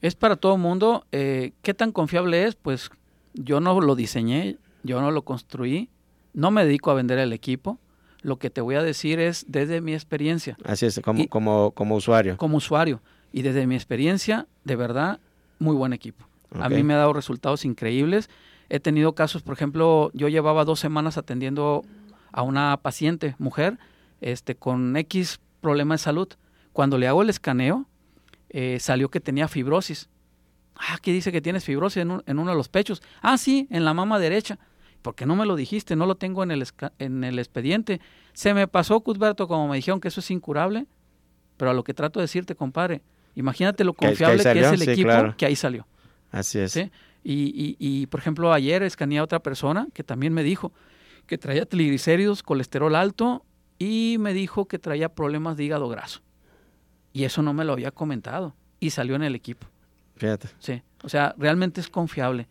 [0.00, 1.04] Es para todo mundo.
[1.12, 2.54] Eh, ¿Qué tan confiable es?
[2.54, 2.90] Pues
[3.34, 5.88] yo no lo diseñé, yo no lo construí,
[6.34, 7.78] no me dedico a vender el equipo.
[8.22, 10.56] Lo que te voy a decir es desde mi experiencia.
[10.64, 12.36] Así es, como, como, como usuario.
[12.36, 13.00] Como usuario.
[13.32, 15.20] Y desde mi experiencia, de verdad,
[15.58, 16.26] muy buen equipo.
[16.58, 18.30] A mí me ha dado resultados increíbles
[18.68, 21.84] He tenido casos, por ejemplo, yo llevaba dos semanas atendiendo
[22.32, 23.78] a una paciente, mujer,
[24.20, 26.28] este, con X problema de salud.
[26.72, 27.86] Cuando le hago el escaneo,
[28.50, 30.08] eh, salió que tenía fibrosis.
[30.76, 33.02] Ah, aquí dice que tienes fibrosis en, uno de los pechos.
[33.22, 34.58] Ah, sí, en la mama derecha.
[35.02, 35.96] ¿Por qué no me lo dijiste?
[35.96, 36.66] No lo tengo en el,
[36.98, 38.00] en el expediente.
[38.32, 40.86] Se me pasó, Cusberto, como me dijeron que eso es incurable.
[41.56, 43.02] Pero a lo que trato de decirte, compadre,
[43.34, 45.86] imagínate lo confiable que, es el equipo que ahí salió.
[46.30, 46.72] Así es.
[46.72, 46.90] ¿Sí?
[47.24, 50.72] Y, y, por ejemplo, ayer escaneé a otra persona que también me dijo
[51.26, 53.44] que traía triglicéridos, colesterol alto
[53.78, 56.20] y me dijo que traía problemas de hígado graso.
[57.12, 59.66] Y eso no me lo había comentado y salió en el equipo.
[60.16, 60.48] Fíjate.
[60.58, 62.48] Sí, o sea, realmente es confiable.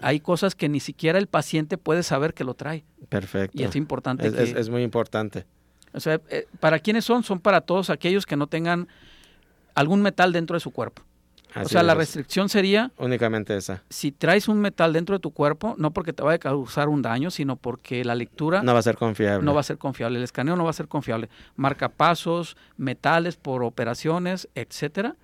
[0.00, 2.84] Hay cosas que ni siquiera el paciente puede saber que lo trae.
[3.08, 3.56] Perfecto.
[3.58, 4.26] Y es importante.
[4.26, 5.46] Es, es, muy importante.
[5.94, 7.22] O sea, eh, ¿para quiénes son?
[7.22, 8.88] Son para todos aquellos que no tengan
[9.74, 11.02] algún metal dentro de su cuerpo
[11.54, 12.90] o sea, la restricción sería...
[12.98, 13.82] Únicamente esa.
[13.88, 17.02] Si traes un metal dentro de tu cuerpo, no porque te vaya a causar un
[17.02, 18.62] daño, sino porque la lectura...
[18.62, 19.44] No va a ser confiable.
[19.44, 20.18] No va a ser confiable.
[20.18, 21.28] El escaneo no va a ser confiable.
[21.56, 25.16] Marcapasos, metales por operaciones, etcétera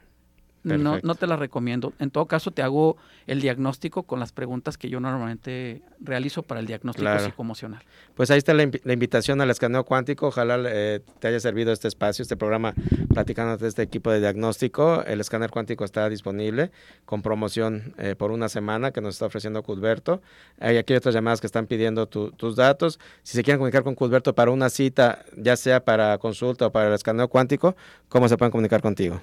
[0.64, 1.92] no, no, te la recomiendo.
[1.98, 2.96] En todo caso, te hago
[3.26, 7.82] el diagnóstico con las preguntas que yo normalmente realizo para el diagnóstico psicoemocional.
[8.14, 10.28] Pues ahí está la, invitación al escaneo cuántico.
[10.28, 12.74] Ojalá eh, te haya servido este espacio, este programa,
[13.12, 15.02] platicando de este equipo de diagnóstico.
[15.04, 16.70] El escáner cuántico está disponible
[17.04, 20.22] con promoción eh, por una semana que nos está ofreciendo Cudberto.
[20.60, 23.00] Hay aquí otras llamadas que están pidiendo tus datos.
[23.22, 26.88] Si se quieren comunicar con Cudberto para una cita, ya sea para consulta o para
[26.88, 27.76] el escaneo cuántico,
[28.08, 29.20] ¿cómo se pueden comunicar contigo?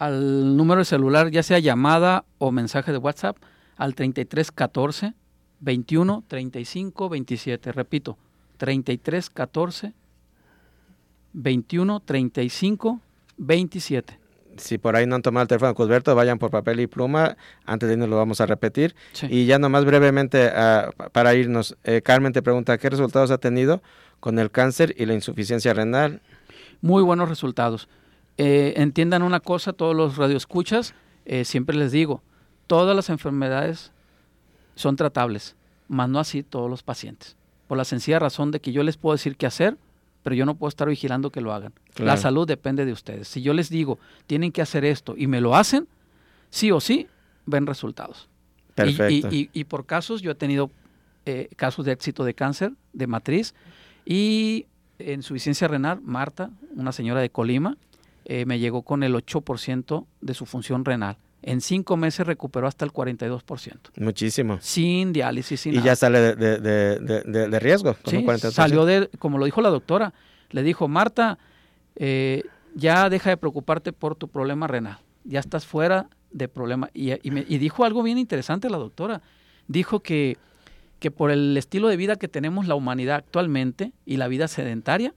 [0.00, 3.36] Al número de celular, ya sea llamada o mensaje de WhatsApp,
[3.76, 5.14] al 3314
[5.60, 7.72] 21 35 27.
[7.72, 8.16] Repito,
[8.56, 9.92] 3314
[11.34, 13.00] 21 35
[13.36, 14.18] 27.
[14.56, 17.36] Si por ahí no han tomado el teléfono Cusberto, vayan por papel y pluma.
[17.66, 18.94] Antes de irnos lo vamos a repetir.
[19.28, 23.82] Y ya nomás brevemente, ah, para irnos, eh, Carmen te pregunta, ¿qué resultados ha tenido
[24.18, 26.22] con el cáncer y la insuficiencia renal?
[26.80, 27.88] Muy buenos resultados.
[28.42, 30.94] Eh, entiendan una cosa, todos los radioescuchas,
[31.26, 32.22] eh, siempre les digo,
[32.66, 33.92] todas las enfermedades
[34.76, 35.56] son tratables,
[35.88, 37.36] mas no así todos los pacientes.
[37.68, 39.76] Por la sencilla razón de que yo les puedo decir qué hacer,
[40.22, 41.74] pero yo no puedo estar vigilando que lo hagan.
[41.98, 43.28] La salud depende de ustedes.
[43.28, 45.86] Si yo les digo, tienen que hacer esto y me lo hacen,
[46.48, 47.08] sí o sí,
[47.44, 48.30] ven resultados.
[48.74, 49.28] Perfecto.
[49.30, 50.70] Y, por casos, yo he tenido
[51.26, 53.54] eh, casos de éxito de cáncer de matriz
[54.06, 54.64] y
[54.98, 57.76] en insuficiencia renal, Marta, una señora de Colima,
[58.24, 61.18] eh, me llegó con el 8% de su función renal.
[61.42, 63.78] En cinco meses recuperó hasta el 42%.
[63.96, 64.58] Muchísimo.
[64.60, 67.96] Sin diálisis, sin Y ya sale de, riesgo.
[68.04, 70.12] Sí, salió de, como lo dijo la doctora,
[70.50, 71.38] le dijo, Marta,
[71.96, 72.42] eh,
[72.74, 74.98] ya deja de preocuparte por tu problema renal.
[75.24, 76.90] Ya estás fuera de problema.
[76.92, 79.22] Y, y dijo algo bien interesante la doctora.
[79.66, 80.36] Dijo que
[81.00, 85.14] que por el estilo de vida que tenemos la humanidad actualmente y la vida sedentaria,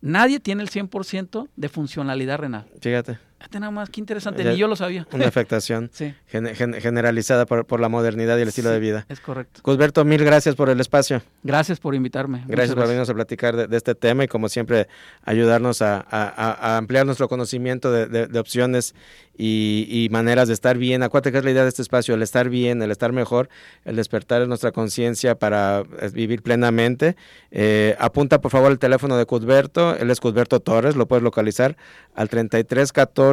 [0.00, 2.66] nadie tiene el 100% de funcionalidad renal.
[2.80, 3.18] Fíjate.
[3.38, 5.06] Fíjate nada más, qué interesante, ni yo lo sabía.
[5.12, 5.92] Una afectación
[6.26, 9.06] generalizada por, la modernidad y el estilo de vida.
[9.08, 9.60] Es correcto.
[9.62, 11.22] Cusberto, mil gracias por el espacio.
[11.44, 12.42] Gracias por invitarme.
[12.48, 14.88] Gracias por venirnos a platicar de, este tema y como siempre
[15.22, 18.96] ayudarnos a, ampliar nuestro conocimiento de, opciones
[19.36, 21.04] y, maneras de estar bien.
[21.04, 23.48] Acuérdate que es la idea de este espacio, el estar bien, el estar mejor,
[23.84, 27.14] el despertar en nuestra conciencia para eh, vivir plenamente.
[27.52, 31.76] Eh, apunta por favor el teléfono de Cusberto, él es Cusberto Torres, lo puedes localizar
[32.16, 33.27] al 3314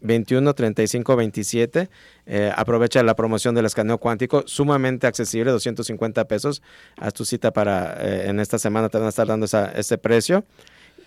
[0.00, 1.88] 21 35 27.
[2.54, 6.62] aprovecha la promoción del escaneo cuántico, sumamente accesible, 250 pesos.
[6.96, 10.44] Haz tu cita para eh, en esta semana te van a estar dando ese precio.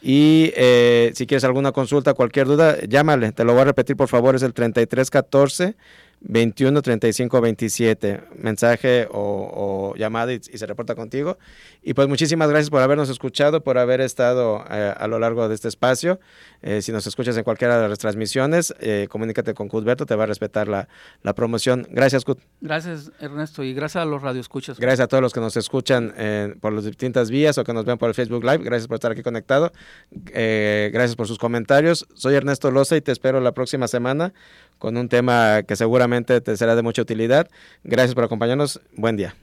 [0.02, 3.34] Y eh, si quieres alguna consulta, cualquier duda, llámale.
[3.34, 5.76] Te lo voy a repetir, por favor, es el 3314
[6.22, 8.24] 21 35 27.
[8.38, 11.38] Mensaje o, llamada y, se reporta contigo.
[11.82, 15.56] Y pues muchísimas gracias por habernos escuchado, por haber estado eh, a lo largo de
[15.56, 16.20] este espacio.
[16.62, 20.24] Eh, si nos escuchas en cualquiera de las transmisiones, eh, comunícate con Cudberto, te va
[20.24, 20.88] a respetar la,
[21.34, 21.88] promoción.
[21.92, 22.40] Gracias, Cut.
[22.60, 24.80] Gracias, Ernesto, y gracias a los radioescuchas.
[24.80, 26.14] Gracias a todos los que nos escuchan
[26.60, 28.64] por las distintas vías o que nos ven por el Facebook Live.
[28.64, 29.72] Gracias por estar aquí conectado.
[30.12, 32.08] gracias por sus comentarios.
[32.16, 34.34] Soy Ernesto Loza y te espero la próxima semana
[34.80, 37.48] con un tema que seguramente te será de mucha utilidad.
[37.84, 38.82] Gracias por acompañarnos.
[38.96, 39.36] Buen día.